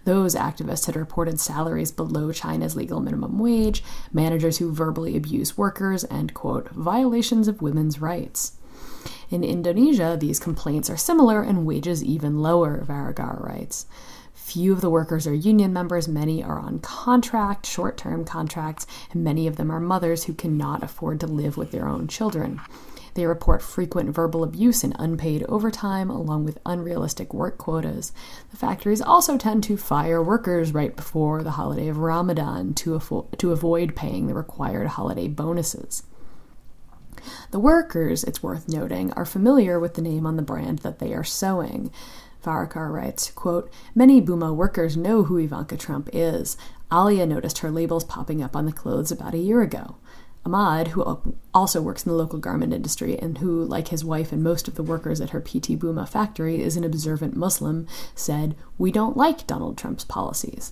[0.03, 6.03] Those activists had reported salaries below China's legal minimum wage, managers who verbally abuse workers,
[6.03, 8.59] and, quote, violations of women's rights.
[9.29, 13.85] In Indonesia, these complaints are similar and wages even lower, Varagur writes.
[14.33, 19.23] Few of the workers are union members, many are on contract, short term contracts, and
[19.23, 22.59] many of them are mothers who cannot afford to live with their own children.
[23.13, 28.13] They report frequent verbal abuse and unpaid overtime, along with unrealistic work quotas.
[28.51, 33.27] The factories also tend to fire workers right before the holiday of Ramadan to, afo-
[33.37, 36.03] to avoid paying the required holiday bonuses.
[37.51, 41.13] The workers, it's worth noting, are familiar with the name on the brand that they
[41.13, 41.91] are sewing.
[42.43, 46.57] Varagur writes, quote, Many Buma workers know who Ivanka Trump is.
[46.91, 49.95] Alia noticed her labels popping up on the clothes about a year ago.
[50.43, 54.41] Ahmad, who also works in the local garment industry and who, like his wife and
[54.41, 58.91] most of the workers at her PT Buma factory, is an observant Muslim, said, We
[58.91, 60.71] don't like Donald Trump's policies.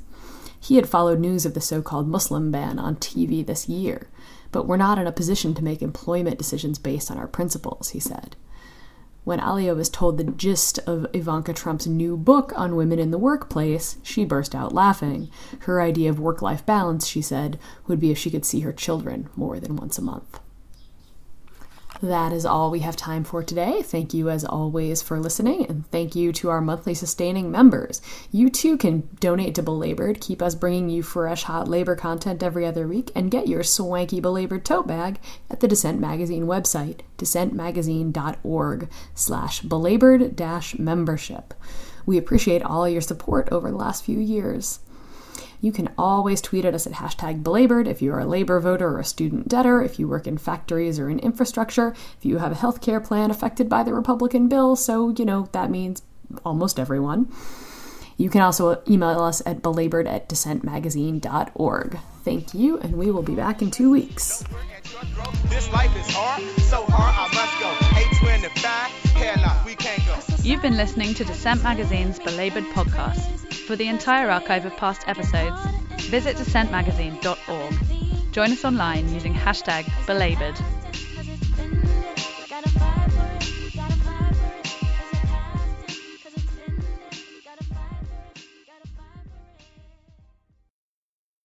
[0.60, 4.10] He had followed news of the so called Muslim ban on TV this year,
[4.52, 8.00] but we're not in a position to make employment decisions based on our principles, he
[8.00, 8.36] said.
[9.24, 13.18] When Alia was told the gist of Ivanka Trump's new book on women in the
[13.18, 15.30] workplace, she burst out laughing.
[15.62, 18.74] Her idea of work life balance, she said, would be if she could see her
[18.74, 20.40] children more than once a month.
[22.02, 23.82] That is all we have time for today.
[23.82, 28.02] Thank you, as always, for listening, and thank you to our monthly sustaining members.
[28.32, 32.66] You too can donate to Belabored, keep us bringing you fresh, hot labor content every
[32.66, 35.20] other week, and get your swanky Belabored tote bag
[35.50, 41.54] at the Dissent Magazine website, dissentmagazine.org slash belabored dash membership.
[42.06, 44.80] We appreciate all your support over the last few years.
[45.62, 48.88] You can always tweet at us at hashtag belabored if you are a labor voter
[48.88, 52.52] or a student debtor, if you work in factories or in infrastructure, if you have
[52.52, 54.76] a health care plan affected by the Republican bill.
[54.76, 56.02] So, you know, that means
[56.46, 57.32] almost everyone.
[58.16, 62.00] You can also email us at belabored at dissentmagazine.org.
[62.26, 64.44] Thank you, and we will be back in two weeks.
[70.42, 73.54] You've been listening to Dissent Magazine's Belabored podcast.
[73.68, 75.60] For the entire archive of past episodes,
[76.04, 78.32] visit dissentmagazine.org.
[78.32, 80.58] Join us online using hashtag belabored